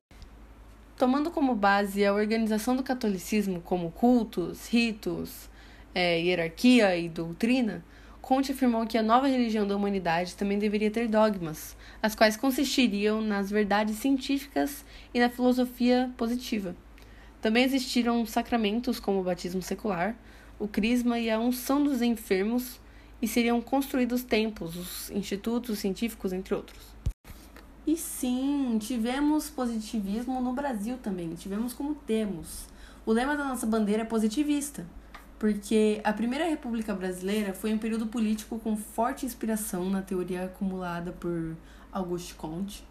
Tomando 0.96 1.32
como 1.32 1.56
base 1.56 2.06
a 2.06 2.14
organização 2.14 2.76
do 2.76 2.84
catolicismo, 2.84 3.60
como 3.62 3.90
cultos, 3.90 4.68
ritos, 4.68 5.50
é, 5.96 6.20
hierarquia 6.22 6.96
e 6.96 7.10
doutrina, 7.10 7.84
Conte 8.22 8.52
afirmou 8.52 8.86
que 8.86 9.00
a 9.00 9.04
nova 9.04 9.28
religião 9.28 9.66
da 9.66 9.76
humanidade 9.76 10.36
também 10.36 10.60
deveria 10.60 10.92
ter 10.92 11.08
dogmas, 11.08 11.76
as 12.04 12.14
quais 12.14 12.38
consistiriam 12.38 13.20
nas 13.20 13.50
verdades 13.50 13.96
científicas 13.96 14.86
e 15.12 15.20
na 15.20 15.28
filosofia 15.28 16.14
positiva. 16.16 16.76
Também 17.46 17.64
existiram 17.64 18.26
sacramentos 18.26 19.00
como 19.00 19.20
o 19.20 19.24
batismo 19.24 19.62
secular, 19.62 20.16
o 20.58 20.68
crisma 20.68 21.20
e 21.20 21.30
a 21.30 21.40
unção 21.40 21.84
dos 21.84 22.02
enfermos, 22.02 22.82
e 23.22 23.28
seriam 23.28 23.62
construídos 23.62 24.24
templos, 24.24 24.76
os 24.76 25.12
institutos 25.12 25.78
científicos, 25.78 26.34
entre 26.34 26.56
outros. 26.56 26.84
E 27.86 27.96
sim, 27.96 28.80
tivemos 28.82 29.48
positivismo 29.48 30.42
no 30.42 30.54
Brasil 30.54 30.98
também, 30.98 31.36
tivemos 31.36 31.72
como 31.72 31.94
temos. 31.94 32.66
O 33.06 33.12
lema 33.12 33.38
da 33.38 33.44
nossa 33.44 33.68
bandeira 33.68 34.02
é 34.02 34.06
positivista, 34.06 34.84
porque 35.38 36.02
a 36.04 36.12
Primeira 36.12 36.50
República 36.50 36.96
Brasileira 36.96 37.54
foi 37.54 37.72
um 37.72 37.78
período 37.78 38.08
político 38.08 38.58
com 38.58 38.76
forte 38.76 39.24
inspiração 39.24 39.88
na 39.88 40.02
teoria 40.02 40.46
acumulada 40.46 41.12
por 41.12 41.56
Auguste 41.92 42.34
Comte. 42.34 42.84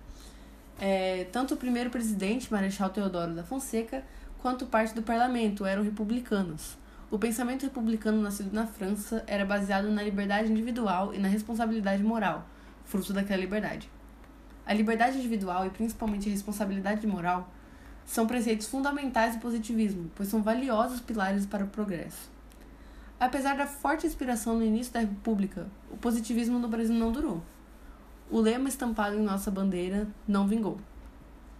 É, 0.78 1.24
tanto 1.32 1.54
o 1.54 1.56
primeiro 1.56 1.90
presidente, 1.90 2.52
Marechal 2.52 2.90
Teodoro 2.90 3.32
da 3.32 3.42
Fonseca, 3.42 4.04
quanto 4.44 4.66
parte 4.66 4.94
do 4.94 5.00
parlamento 5.00 5.64
eram 5.64 5.82
republicanos. 5.82 6.76
O 7.10 7.18
pensamento 7.18 7.62
republicano 7.62 8.20
nascido 8.20 8.52
na 8.52 8.66
França 8.66 9.24
era 9.26 9.42
baseado 9.42 9.90
na 9.90 10.02
liberdade 10.02 10.52
individual 10.52 11.14
e 11.14 11.18
na 11.18 11.28
responsabilidade 11.28 12.02
moral, 12.02 12.46
fruto 12.84 13.14
daquela 13.14 13.40
liberdade. 13.40 13.90
A 14.66 14.74
liberdade 14.74 15.16
individual 15.16 15.64
e 15.64 15.70
principalmente 15.70 16.28
a 16.28 16.32
responsabilidade 16.32 17.06
moral 17.06 17.48
são 18.04 18.26
preceitos 18.26 18.66
fundamentais 18.66 19.34
do 19.34 19.40
positivismo, 19.40 20.10
pois 20.14 20.28
são 20.28 20.42
valiosos 20.42 21.00
pilares 21.00 21.46
para 21.46 21.64
o 21.64 21.68
progresso. 21.68 22.30
Apesar 23.18 23.56
da 23.56 23.66
forte 23.66 24.06
inspiração 24.06 24.56
no 24.56 24.62
início 24.62 24.92
da 24.92 25.00
República, 25.00 25.66
o 25.90 25.96
positivismo 25.96 26.58
no 26.58 26.68
Brasil 26.68 26.94
não 26.94 27.10
durou. 27.10 27.42
O 28.30 28.40
lema 28.40 28.68
estampado 28.68 29.16
em 29.16 29.22
nossa 29.22 29.50
bandeira 29.50 30.06
não 30.28 30.46
vingou. 30.46 30.78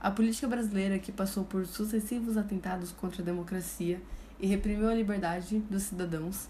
A 0.05 0.11
política 0.11 0.47
brasileira, 0.47 0.99
que 0.99 1.11
passou 1.11 1.45
por 1.45 1.67
sucessivos 1.67 2.37
atentados 2.37 2.93
contra 2.93 3.23
a 3.23 3.25
democracia 3.25 4.03
e 4.39 4.47
reprimiu 4.47 4.91
a 4.91 4.95
liberdade 4.95 5.61
dos 5.61 5.85
cidadãos, 5.85 6.47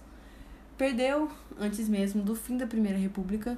perdeu, 0.76 1.30
antes 1.56 1.88
mesmo 1.88 2.20
do 2.20 2.34
fim 2.34 2.56
da 2.56 2.66
Primeira 2.66 2.98
República, 2.98 3.56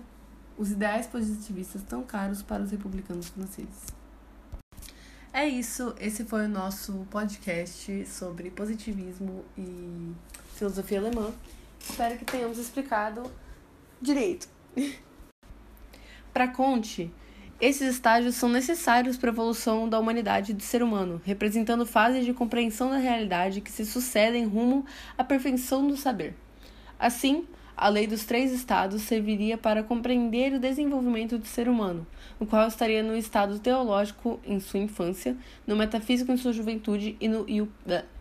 os 0.59 0.71
ideais 0.71 1.07
positivistas 1.07 1.83
tão 1.83 2.03
caros 2.03 2.43
para 2.43 2.63
os 2.63 2.71
republicanos 2.71 3.31
franceses. 3.31 3.87
É 5.33 5.49
isso, 5.49 5.95
esse 5.99 6.27
foi 6.27 6.45
o 6.45 6.49
nosso 6.49 7.07
podcast 7.11 8.05
sobre 8.05 8.51
positivismo 8.51 9.47
e 9.57 10.13
filosofia 10.57 11.01
alemã. 11.01 11.33
Espero 11.81 12.19
que 12.19 12.27
tenhamos 12.27 12.59
explicado 12.59 13.23
direito. 14.03 14.47
Para 16.35 16.49
Conte, 16.49 17.11
Esses 17.59 17.95
estágios 17.95 18.35
são 18.35 18.51
necessários 18.51 19.17
para 19.17 19.31
a 19.31 19.33
evolução 19.33 19.89
da 19.89 19.99
humanidade 19.99 20.53
e 20.53 20.55
do 20.55 20.63
ser 20.63 20.83
humano, 20.83 21.23
representando 21.25 21.87
fases 21.87 22.27
de 22.27 22.35
compreensão 22.35 22.91
da 22.91 22.99
realidade 22.99 23.63
que 23.63 23.73
se 23.73 23.87
sucedem 23.87 24.45
rumo 24.45 24.85
à 25.17 25.25
perfeição 25.25 25.87
do 25.87 25.97
saber. 25.97 26.35
Assim, 26.99 27.47
a 27.75 27.89
lei 27.89 28.07
dos 28.07 28.25
três 28.25 28.53
estados 28.53 29.03
serviria 29.03 29.57
para 29.57 29.83
compreender 29.83 30.53
o 30.53 30.61
desenvolvimento 30.61 31.39
do 31.39 31.47
ser 31.47 31.67
humano, 31.67 32.07
o 32.39 32.45
qual 32.45 32.69
estaria 32.69 33.03
no 33.03 33.17
estado 33.17 33.59
teológico 33.59 34.39
em 34.45 34.61
sua 34.61 34.81
infância, 34.81 35.35
no 35.67 35.77
metafísico 35.77 36.31
em 36.31 36.37
sua 36.37 36.53
juventude 36.53 37.17
e 37.19 37.27
no, 37.27 37.49
e, 37.49 37.63
o, 37.63 37.69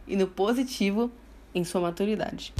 e 0.07 0.15
no 0.15 0.27
positivo 0.27 1.11
em 1.53 1.65
sua 1.65 1.81
maturidade. 1.81 2.53